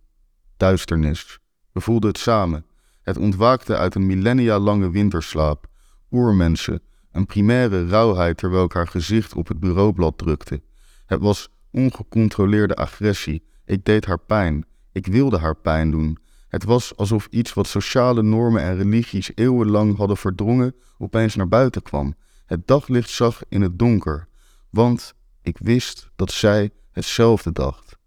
Duisternis. 0.58 1.40
We 1.72 1.82
voelden 1.82 2.10
het 2.10 2.20
samen. 2.20 2.66
Het 3.02 3.18
ontwaakte 3.18 3.78
uit 3.78 3.96
een 3.96 4.06
millennia 4.06 4.60
lange 4.60 4.92
winterslaap. 4.92 5.68
Oermensen. 6.12 6.82
Een 7.12 7.26
primaire 7.26 7.88
rauwheid 7.88 8.38
terwijl 8.38 8.64
ik 8.64 8.74
haar 8.74 8.88
gezicht 8.88 9.36
op 9.36 9.48
het 9.48 9.60
bureaublad 9.60 10.18
drukte. 10.18 10.62
Het 11.06 11.22
was 11.22 11.50
ongecontroleerde 11.78 12.76
agressie. 12.76 13.44
Ik 13.66 13.86
deed 13.86 14.06
haar 14.06 14.20
pijn. 14.20 14.66
Ik 14.92 15.06
wilde 15.06 15.38
haar 15.38 15.56
pijn 15.56 15.92
doen. 15.92 16.18
Het 16.48 16.64
was 16.64 16.96
alsof 16.96 17.28
iets 17.30 17.54
wat 17.54 17.68
sociale 17.68 18.24
normen 18.24 18.62
en 18.62 18.78
religies 18.78 19.32
eeuwenlang 19.36 19.98
hadden 19.98 20.18
verdrongen, 20.18 20.76
opeens 20.98 21.36
naar 21.36 21.48
buiten 21.48 21.82
kwam. 21.82 22.16
Het 22.46 22.68
daglicht 22.68 23.10
zag 23.10 23.42
in 23.50 23.62
het 23.62 23.80
donker, 23.80 24.28
want 24.70 25.14
ik 25.42 25.58
wist 25.58 26.10
dat 26.16 26.32
zij 26.32 26.72
hetzelfde 26.92 27.52
dacht. 27.52 27.98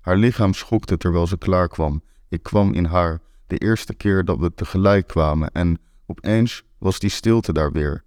Haar 0.00 0.16
lichaam 0.16 0.54
schokte 0.54 0.96
terwijl 0.96 1.26
ze 1.26 1.38
klaar 1.38 1.68
kwam. 1.68 2.02
Ik 2.28 2.42
kwam 2.42 2.72
in 2.72 2.84
haar, 2.84 3.20
de 3.46 3.58
eerste 3.58 3.94
keer 3.94 4.24
dat 4.24 4.38
we 4.38 4.54
tegelijk 4.54 5.06
kwamen, 5.06 5.50
en 5.50 5.78
opeens 6.06 6.62
was 6.78 6.98
die 6.98 7.10
stilte 7.10 7.52
daar 7.52 7.72
weer. 7.72 8.04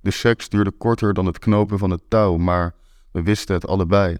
De 0.00 0.10
seks 0.10 0.48
duurde 0.48 0.70
korter 0.70 1.14
dan 1.14 1.26
het 1.26 1.38
knopen 1.38 1.78
van 1.78 1.90
het 1.90 2.02
touw, 2.10 2.36
maar 2.36 2.74
we 3.16 3.22
wisten 3.22 3.54
het 3.54 3.66
allebei. 3.66 4.16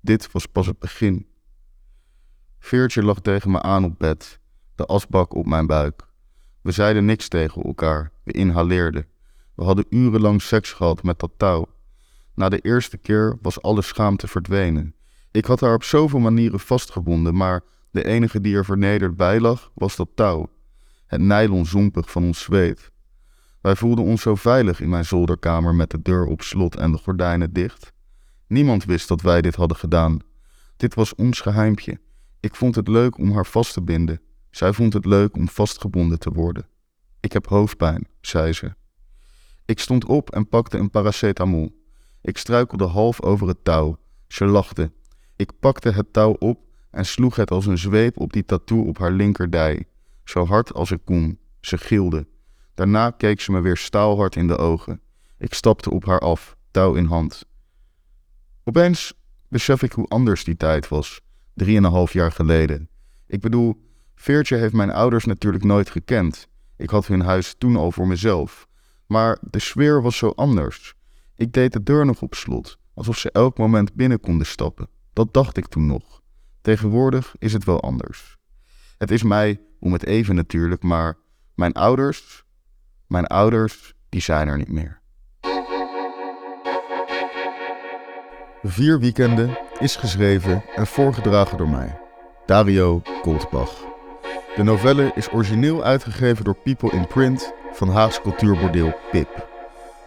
Dit 0.00 0.32
was 0.32 0.46
pas 0.46 0.66
het 0.66 0.78
begin. 0.78 1.26
Veertje 2.58 3.02
lag 3.02 3.20
tegen 3.20 3.50
me 3.50 3.62
aan 3.62 3.84
op 3.84 3.98
bed, 3.98 4.38
de 4.74 4.86
asbak 4.86 5.34
op 5.34 5.46
mijn 5.46 5.66
buik. 5.66 6.08
We 6.62 6.72
zeiden 6.72 7.04
niks 7.04 7.28
tegen 7.28 7.62
elkaar, 7.62 8.12
we 8.22 8.32
inhaleerden. 8.32 9.06
We 9.54 9.64
hadden 9.64 9.86
urenlang 9.90 10.42
seks 10.42 10.72
gehad 10.72 11.02
met 11.02 11.18
dat 11.18 11.30
touw. 11.36 11.66
Na 12.34 12.48
de 12.48 12.58
eerste 12.58 12.96
keer 12.96 13.38
was 13.42 13.62
alle 13.62 13.82
schaamte 13.82 14.28
verdwenen. 14.28 14.94
Ik 15.30 15.44
had 15.44 15.60
haar 15.60 15.74
op 15.74 15.84
zoveel 15.84 16.20
manieren 16.20 16.60
vastgebonden, 16.60 17.36
maar 17.36 17.62
De 17.90 18.04
enige 18.04 18.40
die 18.40 18.56
er 18.56 18.64
vernederd 18.64 19.16
bij 19.16 19.40
lag, 19.40 19.70
was 19.74 19.96
dat 19.96 20.08
touw. 20.14 20.50
Het 21.06 21.20
nylon 21.20 21.66
zompig 21.66 22.10
van 22.10 22.24
ons 22.24 22.42
zweet. 22.42 22.90
Wij 23.60 23.76
voelden 23.76 24.04
ons 24.04 24.22
zo 24.22 24.34
veilig 24.34 24.80
in 24.80 24.88
mijn 24.88 25.04
zolderkamer 25.04 25.74
met 25.74 25.90
de 25.90 26.02
deur 26.02 26.24
op 26.26 26.42
slot 26.42 26.76
en 26.76 26.92
de 26.92 26.98
gordijnen 26.98 27.52
dicht. 27.52 27.96
Niemand 28.48 28.84
wist 28.84 29.08
dat 29.08 29.20
wij 29.20 29.40
dit 29.40 29.54
hadden 29.54 29.76
gedaan. 29.76 30.18
Dit 30.76 30.94
was 30.94 31.14
ons 31.14 31.40
geheimpje. 31.40 32.00
Ik 32.40 32.54
vond 32.54 32.74
het 32.74 32.88
leuk 32.88 33.18
om 33.18 33.32
haar 33.32 33.46
vast 33.46 33.72
te 33.72 33.82
binden. 33.82 34.20
Zij 34.50 34.72
vond 34.72 34.92
het 34.92 35.04
leuk 35.04 35.36
om 35.36 35.48
vastgebonden 35.48 36.18
te 36.18 36.30
worden. 36.30 36.66
Ik 37.20 37.32
heb 37.32 37.46
hoofdpijn, 37.46 38.08
zei 38.20 38.52
ze. 38.52 38.74
Ik 39.64 39.78
stond 39.78 40.04
op 40.04 40.30
en 40.30 40.48
pakte 40.48 40.78
een 40.78 40.90
paracetamol. 40.90 41.82
Ik 42.20 42.38
struikelde 42.38 42.84
half 42.84 43.22
over 43.22 43.48
het 43.48 43.64
touw. 43.64 43.98
Ze 44.28 44.44
lachte. 44.44 44.92
Ik 45.36 45.58
pakte 45.60 45.90
het 45.90 46.12
touw 46.12 46.32
op 46.32 46.60
en 46.90 47.06
sloeg 47.06 47.36
het 47.36 47.50
als 47.50 47.66
een 47.66 47.78
zweep 47.78 48.18
op 48.18 48.32
die 48.32 48.44
tattoo 48.44 48.82
op 48.82 48.98
haar 48.98 49.12
linkerdij. 49.12 49.86
Zo 50.24 50.46
hard 50.46 50.74
als 50.74 50.90
ik 50.90 51.00
kon. 51.04 51.38
Ze 51.60 51.78
gilde. 51.78 52.26
Daarna 52.74 53.10
keek 53.10 53.40
ze 53.40 53.52
me 53.52 53.60
weer 53.60 53.76
staalhard 53.76 54.36
in 54.36 54.46
de 54.46 54.56
ogen. 54.56 55.00
Ik 55.38 55.54
stapte 55.54 55.90
op 55.90 56.04
haar 56.04 56.20
af, 56.20 56.56
touw 56.70 56.94
in 56.94 57.04
hand. 57.04 57.47
Opeens 58.68 59.14
besef 59.48 59.82
ik 59.82 59.92
hoe 59.92 60.06
anders 60.06 60.44
die 60.44 60.56
tijd 60.56 60.88
was, 60.88 61.20
drieënhalf 61.54 62.12
jaar 62.12 62.32
geleden. 62.32 62.88
Ik 63.26 63.40
bedoel, 63.40 63.80
Veertje 64.14 64.56
heeft 64.56 64.72
mijn 64.72 64.90
ouders 64.90 65.24
natuurlijk 65.24 65.64
nooit 65.64 65.90
gekend. 65.90 66.48
Ik 66.76 66.90
had 66.90 67.06
hun 67.06 67.20
huis 67.20 67.54
toen 67.58 67.76
al 67.76 67.92
voor 67.92 68.06
mezelf. 68.06 68.68
Maar 69.06 69.38
de 69.40 69.58
sfeer 69.58 70.02
was 70.02 70.16
zo 70.16 70.28
anders. 70.28 70.94
Ik 71.34 71.52
deed 71.52 71.72
de 71.72 71.82
deur 71.82 72.06
nog 72.06 72.22
op 72.22 72.34
slot, 72.34 72.78
alsof 72.94 73.18
ze 73.18 73.30
elk 73.30 73.58
moment 73.58 73.94
binnen 73.94 74.20
konden 74.20 74.46
stappen. 74.46 74.88
Dat 75.12 75.34
dacht 75.34 75.56
ik 75.56 75.66
toen 75.66 75.86
nog. 75.86 76.22
Tegenwoordig 76.60 77.34
is 77.38 77.52
het 77.52 77.64
wel 77.64 77.82
anders. 77.82 78.36
Het 78.98 79.10
is 79.10 79.22
mij, 79.22 79.60
om 79.80 79.92
het 79.92 80.04
even 80.04 80.34
natuurlijk, 80.34 80.82
maar 80.82 81.18
mijn 81.54 81.72
ouders, 81.72 82.44
mijn 83.06 83.26
ouders, 83.26 83.94
die 84.08 84.20
zijn 84.20 84.48
er 84.48 84.56
niet 84.56 84.72
meer. 84.72 85.00
Vier 88.70 89.00
weekenden 89.00 89.58
is 89.78 89.96
geschreven 89.96 90.64
en 90.74 90.86
voorgedragen 90.86 91.56
door 91.56 91.68
mij, 91.68 91.98
Dario 92.46 93.02
Goldbach. 93.22 93.72
De 94.56 94.62
novelle 94.62 95.12
is 95.14 95.32
origineel 95.32 95.84
uitgegeven 95.84 96.44
door 96.44 96.56
People 96.62 96.90
in 96.90 97.06
Print 97.06 97.52
van 97.72 97.88
Haags 97.88 98.20
cultuurbordeel 98.20 98.94
Pip. 99.10 99.48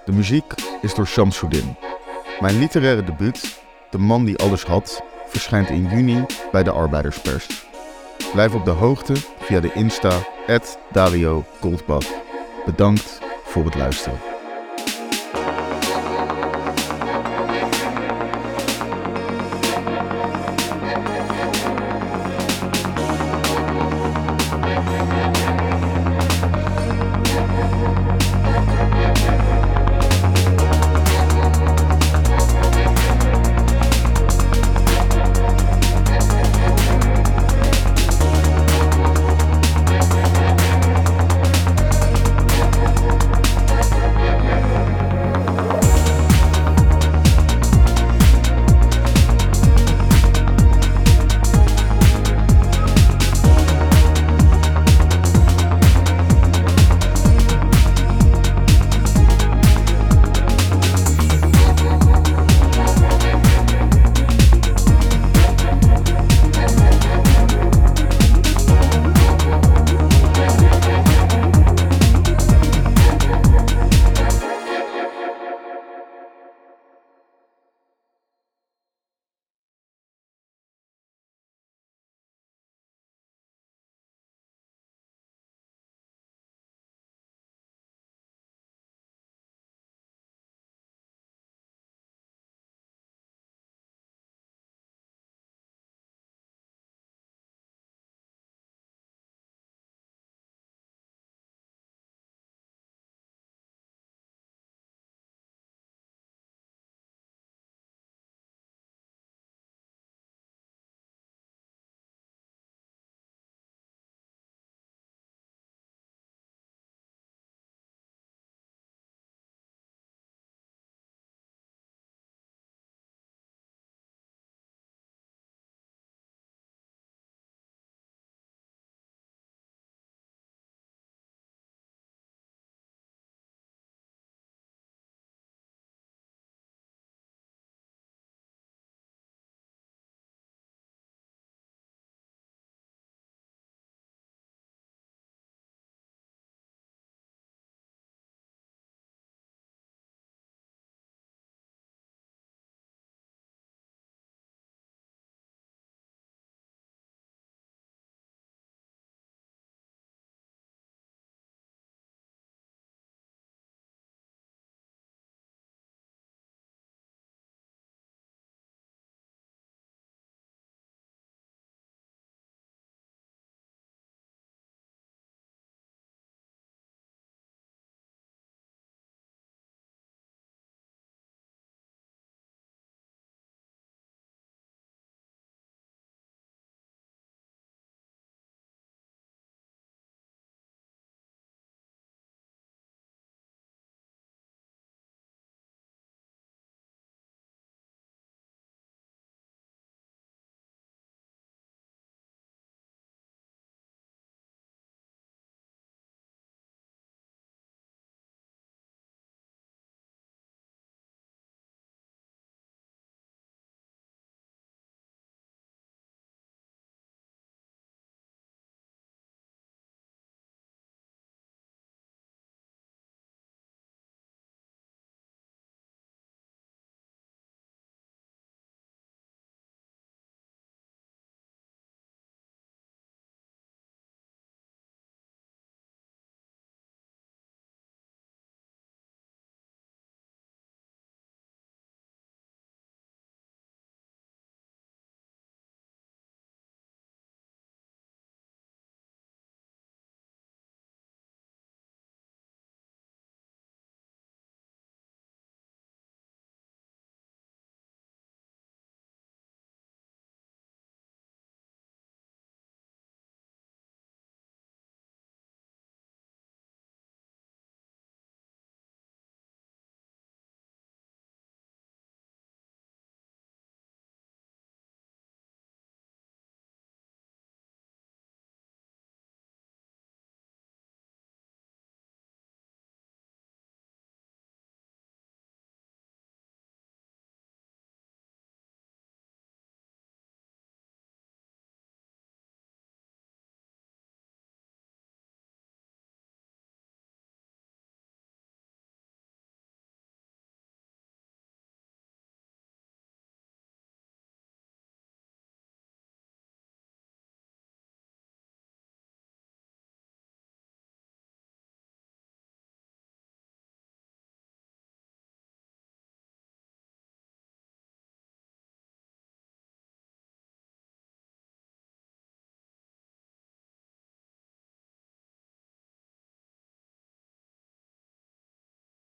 De 0.05 0.11
muziek 0.11 0.53
is 0.81 0.95
door 0.95 1.07
Shamsuddin. 1.07 1.75
Mijn 2.39 2.59
literaire 2.59 3.03
debuut, 3.03 3.59
De 3.89 3.97
man 3.97 4.25
die 4.25 4.37
alles 4.37 4.63
had, 4.63 5.03
verschijnt 5.27 5.69
in 5.69 5.87
juni 5.87 6.25
bij 6.51 6.63
de 6.63 6.71
Arbeiderspers. 6.71 7.67
Blijf 8.33 8.53
op 8.53 8.65
de 8.65 8.71
hoogte 8.71 9.13
via 9.39 9.59
de 9.59 9.73
Insta 9.73 10.19
Dario 10.91 11.45
Goldbach. 11.59 12.07
Bedankt 12.65 13.19
voor 13.43 13.65
het 13.65 13.75
luisteren. 13.75 14.30